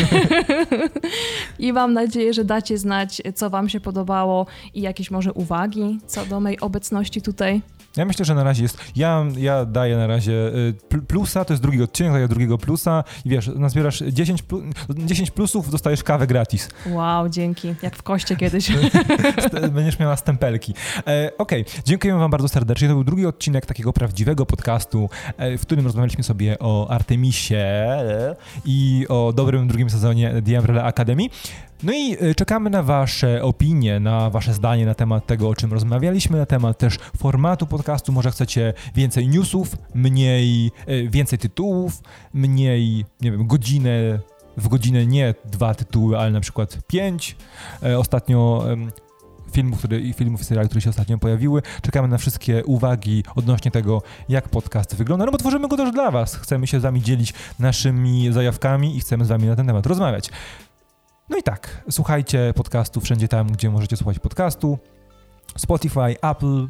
[1.60, 6.26] i mam nadzieję, że dacie znać, co wam się podobało i jakieś może uwagi co
[6.26, 7.62] do mojej obecności tutaj.
[7.98, 8.78] Ja myślę, że na razie jest.
[8.96, 13.04] Ja, ja daję na razie y, pl- plusa, to jest drugi odcinek, daję drugiego plusa
[13.26, 16.70] i wiesz, nazbierasz 10, plu, 10 plusów, dostajesz kawę gratis.
[16.90, 18.72] Wow, dzięki, jak w koście kiedyś.
[19.72, 20.74] Będziesz miała stempelki.
[21.08, 22.88] E, Okej, dziękujemy Wam bardzo serdecznie.
[22.88, 27.66] To był drugi odcinek takiego prawdziwego podcastu, e, w którym rozmawialiśmy sobie o Artemisie
[28.66, 31.24] i o dobrym drugim sezonie The Umbrella Academy.
[31.84, 35.74] No i e, czekamy na Wasze opinie, na Wasze zdanie na temat tego, o czym
[35.74, 38.12] rozmawialiśmy, na temat też formatu podcastu.
[38.12, 42.02] Może chcecie więcej newsów, mniej, e, więcej tytułów,
[42.34, 44.20] mniej, nie wiem, godzinę,
[44.58, 47.36] w godzinę nie dwa tytuły, ale na przykład pięć.
[47.84, 48.66] E, Ostatnio
[49.52, 51.62] filmów, które, i filmów i seriali, które się ostatnio pojawiły.
[51.82, 56.12] Czekamy na wszystkie uwagi odnośnie tego, jak podcast wygląda, no bo tworzymy go też dla
[56.12, 56.36] Was.
[56.36, 60.30] Chcemy się z Wami dzielić naszymi zajawkami i chcemy z Wami na ten temat rozmawiać.
[61.30, 64.78] No i tak, słuchajcie podcastu wszędzie tam, gdzie możecie słuchać podcastu.
[65.58, 66.68] Spotify, Apple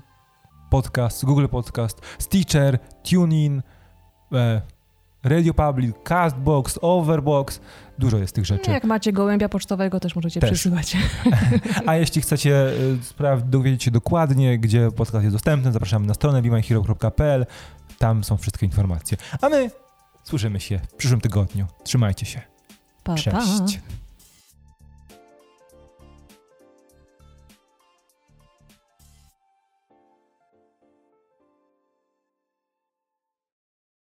[0.69, 2.79] Podcast, Google Podcast, Stitcher,
[3.09, 3.61] TuneIn,
[4.33, 4.61] e,
[5.23, 7.59] Radio Public, Castbox, Overbox.
[7.99, 8.71] Dużo jest tych rzeczy.
[8.71, 10.67] Jak macie gołębia pocztowego, też możecie Też.
[11.87, 17.45] A jeśli chcecie spraw- dowiedzieć się dokładnie, gdzie podcast jest dostępny, zapraszamy na stronę bemyhero.pl.
[17.97, 19.17] Tam są wszystkie informacje.
[19.41, 19.69] A my
[20.27, 21.65] Słyszymy się w przyszłym tygodniu.
[21.83, 22.41] Trzymajcie się.
[23.03, 23.31] Pa, Cześć.
[23.31, 24.06] pa.